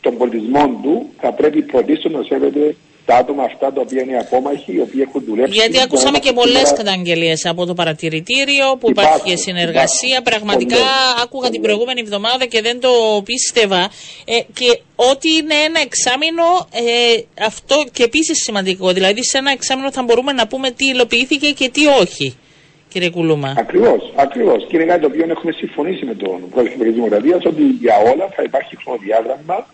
[0.00, 2.76] τον πολιτισμό του, θα πρέπει πρωτίστως να σέβεται
[3.06, 5.52] τα άτομα αυτά τα οποία είναι απόμαχοι, οι οποίοι έχουν δουλέψει.
[5.54, 9.28] Γιατί για ακούσαμε να και είμαστε πολλές σήμερα- καταγγελίες από το παρατηρητήριο που Υπάρχουν, υπάρχει
[9.30, 10.08] και συνεργασία.
[10.08, 10.24] υπάρχουν.
[10.30, 11.66] Πραγματικά Πολλές, άκουγα την πολλές.
[11.66, 12.90] προηγούμενη εβδομάδα και δεν το
[13.24, 13.82] πίστευα.
[14.24, 14.68] Ε, και
[15.10, 16.46] ότι είναι ένα εξάμεινο,
[16.82, 18.86] ε, αυτό και επίσης σημαντικό.
[18.92, 22.28] Δηλαδή, σε ένα εξάμεινο θα μπορούμε να πούμε τι υλοποιήθηκε και τι όχι,
[22.92, 23.54] κύριε Κουλούμα.
[23.58, 24.66] Ακριβώς, ακριβώς.
[24.68, 28.26] Και είναι κάτι το οποίο έχουμε συμφωνήσει με τον πρόεδρο της Δημοκρατίας ότι για όλα
[28.36, 29.66] θα υπάρχει χρονοδιάγραμμα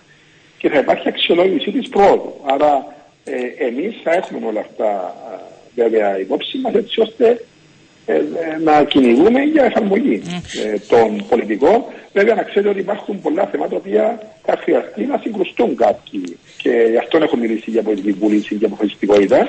[0.59, 2.33] και θα υπάρχει αξιολόγηση της πρόοδου.
[2.55, 2.99] Άρα,
[3.31, 5.39] ε, εμείς θα έχουμε όλα αυτά α,
[5.75, 7.41] βέβαια υπόψη μας έτσι ώστε
[8.07, 10.23] ε, ε, να κυνηγούμε για εφαρμογή
[10.65, 11.85] ε, των πολιτικών.
[12.13, 14.05] Βέβαια, να ξέρετε ότι υπάρχουν πολλά θέματα τα οποία
[14.45, 16.39] θα χρειαστεί να συγκρουστούν κάποιοι.
[16.63, 19.49] Και γι' αυτό έχω μιλήσει για πολιτική βούληση και αποφασιστικότητα,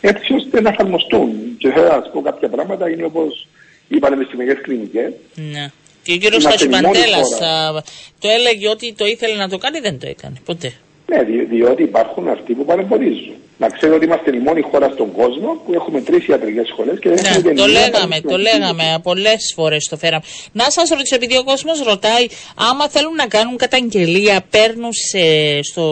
[0.00, 1.56] έτσι ώστε να εφαρμοστούν.
[1.58, 3.48] Και θέλω να σας πω κάποια πράγματα, είναι όπως
[3.88, 5.12] οι πανεπιστημιακέ κλινικές.
[5.34, 5.70] Ναι.
[6.02, 7.82] Και ο κύριος Είμαστε η μόνη Τασιπαντέλα χώρα.
[8.18, 10.72] το έλεγε ότι το ήθελε να το κάνει, δεν το έκανε ποτέ.
[11.12, 13.34] Ναι, δι- διότι υπάρχουν αυτοί που παρεμποδίζουν.
[13.58, 17.08] Να ξέρετε ότι είμαστε η μόνη χώρα στον κόσμο που έχουμε τρεις ιατρικές σχολές και
[17.08, 18.98] δεν έχουμε Ναι, ούτε το μία λέγαμε, το πανεπιστημιακή λέγαμε.
[19.02, 20.22] Πολλές φορές το φέραμε.
[20.52, 22.26] Να σας ρωτήσω, επειδή ο κόσμος ρωτάει,
[22.70, 25.18] άμα θέλουν να κάνουν καταγγελία, παίρνουν σε,
[25.62, 25.86] στο,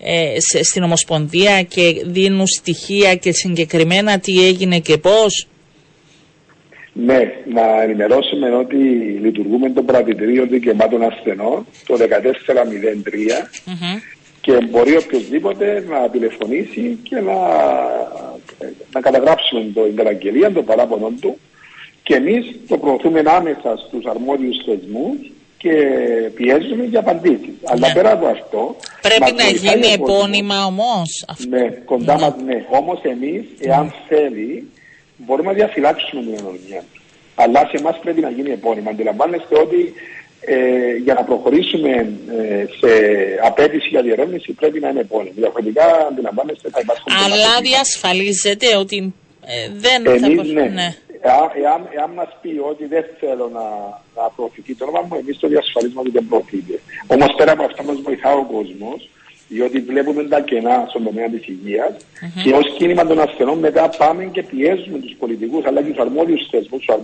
[0.00, 5.46] ε, σε- στην Ομοσπονδία και δίνουν στοιχεία και συγκεκριμένα τι έγινε και πώς;
[6.94, 7.18] Ναι,
[7.54, 8.76] να ενημερώσουμε ότι
[9.22, 13.48] λειτουργούμε το παρατηρητήριο δικαιωμάτων ασθενών το 1403
[14.42, 17.38] και μπορεί οποιοδήποτε να τηλεφωνήσει και να,
[18.92, 21.38] να καταγράψουμε το, την καταγγελία, το παράπονο του
[22.02, 25.16] και εμείς το προωθούμε άμεσα στους αρμόδιους θεσμούς
[25.58, 25.74] και
[26.34, 27.54] πιέζουμε για απαντήσεις.
[27.64, 28.76] Αλλά πέρα από αυτό...
[29.02, 30.16] Πρέπει μας να βοηθάει γίνει ο κόσμος.
[30.16, 31.24] επώνυμα όμως.
[31.48, 32.64] Ναι, κοντά μας ναι.
[32.70, 34.70] Όμως εμείς, εάν θέλει,
[35.16, 37.00] μπορούμε να διαφυλάξουμε την ανωνυμία του.
[37.34, 38.90] Αλλά σε εμάς πρέπει να γίνει επώνυμα.
[38.90, 39.92] Αντιλαμβάνεστε ότι
[40.44, 42.90] ε, για να προχωρήσουμε ε, σε
[43.44, 45.32] απέτηση για διερεύνηση πρέπει να είναι επώνυμη.
[45.36, 47.12] Διαφορετικά αντιλαμβάνεστε θα υπάρχουν.
[47.24, 49.14] Αλλά διασφαλίζεται ότι
[49.46, 50.68] ε, δεν Εμείς, θα ναι.
[50.68, 50.94] ναι.
[51.24, 53.64] Εάν, εάν, εάν μας πει ότι δεν θέλω να,
[54.16, 56.80] να προωθηθεί το όνομα μου, εμείς το διασφαλίζουμε ότι δεν προωθείται.
[57.06, 59.08] Όμως πέρα από αυτά μας βοηθά ο κόσμος,
[59.48, 61.96] διότι βλέπουμε τα κενά στον τομέα της υγεια
[62.42, 66.48] και ως κίνημα των ασθενών μετά πάμε και πιέζουμε τους πολιτικούς αλλά και τους αρμόδιους
[66.50, 66.96] θεσμούς, ε,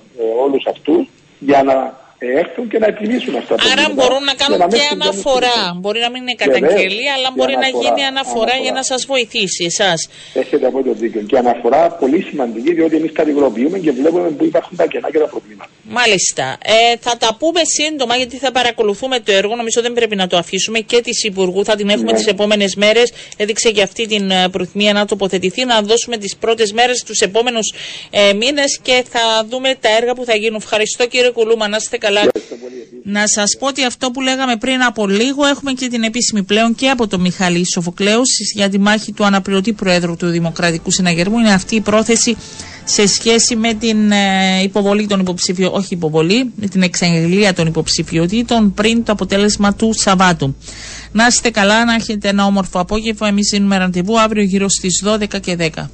[0.44, 1.08] όλους αυτούς,
[1.38, 1.76] για να
[2.18, 3.94] έρθουν και να επιλύσουν αυτά τα Άρα προβλήματα.
[4.00, 5.56] μπορούν να Για κάνουν μην και συμβαίνουν αναφορά.
[5.66, 6.60] στην Μπορεί να μην είναι Βεβαίως.
[6.60, 8.90] καταγγελία, αλλά Και μπορεί να αναφορά, γίνει αναφορά για να αναφορά.
[8.92, 9.98] σας βοηθήσει εσάς.
[10.42, 11.20] Έχετε από το δίκιο.
[11.30, 15.28] Και αναφορά πολύ σημαντική, διότι εμείς κατηγοροποιούμε και βλέπουμε που υπάρχουν τα κενά και τα
[15.34, 15.70] προβλήματα.
[15.98, 16.46] Μάλιστα.
[16.76, 19.54] Ε, θα τα πούμε σύντομα γιατί θα παρακολουθούμε το έργο.
[19.60, 21.64] Νομίζω δεν πρέπει να το αφήσουμε και της Υπουργού.
[21.64, 22.18] Θα την έχουμε Ναι.
[22.18, 23.12] τις επόμενες μέρες.
[23.36, 25.64] Έδειξε και αυτή την ε, προθυμία να τοποθετηθεί.
[25.64, 27.72] Να δώσουμε τις πρώτες μέρες τους επόμενους
[28.10, 30.56] ε, μήνες και θα δούμε τα έργα που θα γίνουν.
[30.62, 31.68] Ευχαριστώ κύριε Κουλούμα.
[31.68, 32.30] Να είστε καλά.
[33.04, 36.74] Να σας πω ότι αυτό που λέγαμε πριν από λίγο έχουμε και την επίσημη πλέον
[36.74, 38.20] και από τον Μιχάλη Σοφοκλέου
[38.54, 41.38] για τη μάχη του αναπληρωτή Προέδρου του Δημοκρατικού Συναγερμού.
[41.38, 42.36] Είναι αυτή η πρόθεση
[42.84, 48.74] σε σχέση με την ε, υποβολή των υποψηφιών, όχι υποβολή, με την εξαγγελία των υποψηφιωτήτων
[48.74, 50.56] πριν το αποτέλεσμα του Σαββάτου.
[51.12, 53.28] Να είστε καλά, να έχετε ένα όμορφο απόγευμα.
[53.28, 55.84] Εμείς δίνουμε ραντεβού αύριο γύρω στις 12 και 10.